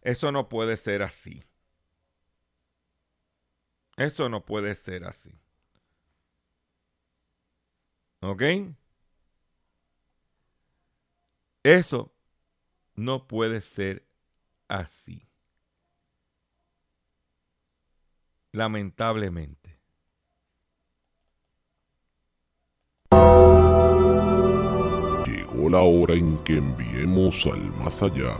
Eso 0.00 0.32
no 0.32 0.48
puede 0.48 0.76
ser 0.78 1.02
así. 1.02 1.42
Eso 3.98 4.30
no 4.30 4.46
puede 4.46 4.74
ser 4.74 5.04
así. 5.04 5.38
¿Ok? 8.20 8.42
Eso 11.64 12.14
no 12.96 13.26
puede 13.28 13.60
ser 13.62 14.06
así. 14.68 15.25
Lamentablemente. 18.56 19.78
Llegó 25.26 25.68
la 25.68 25.80
hora 25.80 26.14
en 26.14 26.38
que 26.38 26.56
enviemos 26.56 27.44
al 27.44 27.60
más 27.84 28.02
allá 28.02 28.32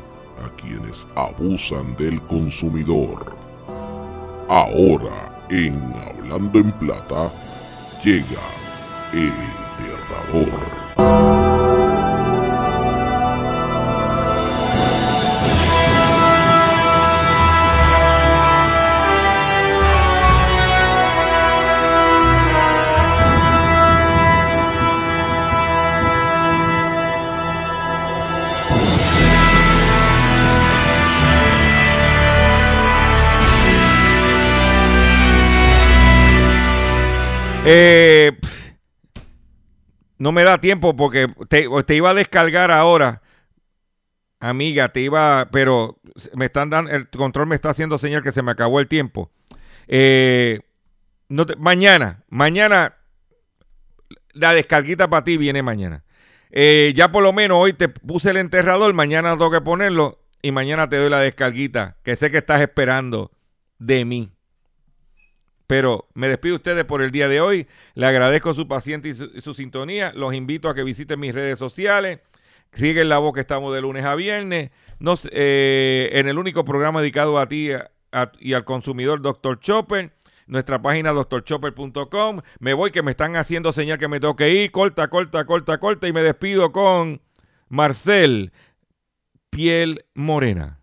a 0.42 0.48
quienes 0.56 1.06
abusan 1.16 1.94
del 1.96 2.22
consumidor. 2.22 3.36
Ahora, 4.48 5.46
en 5.50 5.74
Hablando 5.92 6.60
en 6.60 6.72
Plata, 6.78 7.30
llega 8.02 8.40
el 9.12 9.34
enterrador. 9.82 10.75
Eh, 37.68 38.38
no 40.18 40.32
me 40.32 40.44
da 40.44 40.58
tiempo 40.60 40.94
porque 40.94 41.28
te, 41.48 41.68
te 41.84 41.94
iba 41.96 42.10
a 42.10 42.14
descargar 42.14 42.70
ahora. 42.70 43.22
Amiga, 44.38 44.90
te 44.90 45.00
iba, 45.00 45.48
pero 45.50 45.98
me 46.34 46.44
están 46.46 46.70
dando, 46.70 46.92
el 46.92 47.08
control 47.08 47.48
me 47.48 47.54
está 47.56 47.70
haciendo 47.70 47.98
señal 47.98 48.22
que 48.22 48.32
se 48.32 48.42
me 48.42 48.52
acabó 48.52 48.78
el 48.78 48.86
tiempo. 48.86 49.32
Eh, 49.88 50.60
mañana, 51.58 52.24
mañana, 52.28 52.94
la 54.32 54.52
descarguita 54.52 55.08
para 55.08 55.24
ti 55.24 55.36
viene 55.36 55.62
mañana. 55.62 56.04
Eh, 56.50 56.92
ya 56.94 57.10
por 57.10 57.22
lo 57.22 57.32
menos 57.32 57.58
hoy 57.58 57.72
te 57.72 57.88
puse 57.88 58.30
el 58.30 58.36
enterrador, 58.36 58.94
mañana 58.94 59.32
tengo 59.32 59.50
que 59.50 59.60
ponerlo 59.60 60.20
y 60.40 60.52
mañana 60.52 60.88
te 60.88 60.96
doy 60.96 61.10
la 61.10 61.18
descarguita 61.18 61.96
que 62.04 62.14
sé 62.14 62.30
que 62.30 62.38
estás 62.38 62.60
esperando 62.60 63.32
de 63.78 64.04
mí. 64.04 64.35
Pero 65.66 66.06
me 66.14 66.28
despido 66.28 66.52
de 66.52 66.56
ustedes 66.56 66.84
por 66.84 67.02
el 67.02 67.10
día 67.10 67.28
de 67.28 67.40
hoy. 67.40 67.66
Le 67.94 68.06
agradezco 68.06 68.54
su 68.54 68.68
paciencia 68.68 69.10
y 69.10 69.40
su, 69.40 69.54
sintonía. 69.54 70.12
Los 70.14 70.34
invito 70.34 70.68
a 70.68 70.74
que 70.74 70.84
visiten 70.84 71.18
mis 71.18 71.34
redes 71.34 71.58
sociales. 71.58 72.20
Rieguen 72.72 73.08
la 73.08 73.18
voz 73.18 73.34
que 73.34 73.40
estamos 73.40 73.74
de 73.74 73.80
lunes 73.80 74.04
a 74.04 74.14
viernes. 74.14 74.70
Eh, 75.32 76.10
en 76.12 76.28
el 76.28 76.38
único 76.38 76.64
programa 76.64 77.00
dedicado 77.00 77.38
a 77.38 77.48
ti 77.48 77.70
y 78.40 78.52
al 78.52 78.64
consumidor, 78.64 79.22
Dr. 79.22 79.58
Chopper. 79.58 80.12
Nuestra 80.46 80.80
página 80.80 81.12
drchopper.com. 81.12 82.42
Me 82.60 82.72
voy 82.72 82.92
que 82.92 83.02
me 83.02 83.10
están 83.10 83.34
haciendo 83.34 83.72
señal 83.72 83.98
que 83.98 84.06
me 84.06 84.20
tengo 84.20 84.36
que 84.36 84.50
ir. 84.50 84.70
Corta, 84.70 85.08
corta, 85.08 85.44
corta, 85.44 85.78
corta. 85.78 86.06
Y 86.06 86.12
me 86.12 86.22
despido 86.22 86.70
con 86.70 87.20
Marcel 87.68 88.52
Piel 89.50 90.04
Morena. 90.14 90.78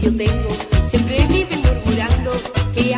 que 0.00 0.04
yo 0.04 0.16
tengo, 0.16 0.48
siempre 0.90 1.26
viven 1.28 1.62
murmurando 1.62 2.32
que 2.74 2.94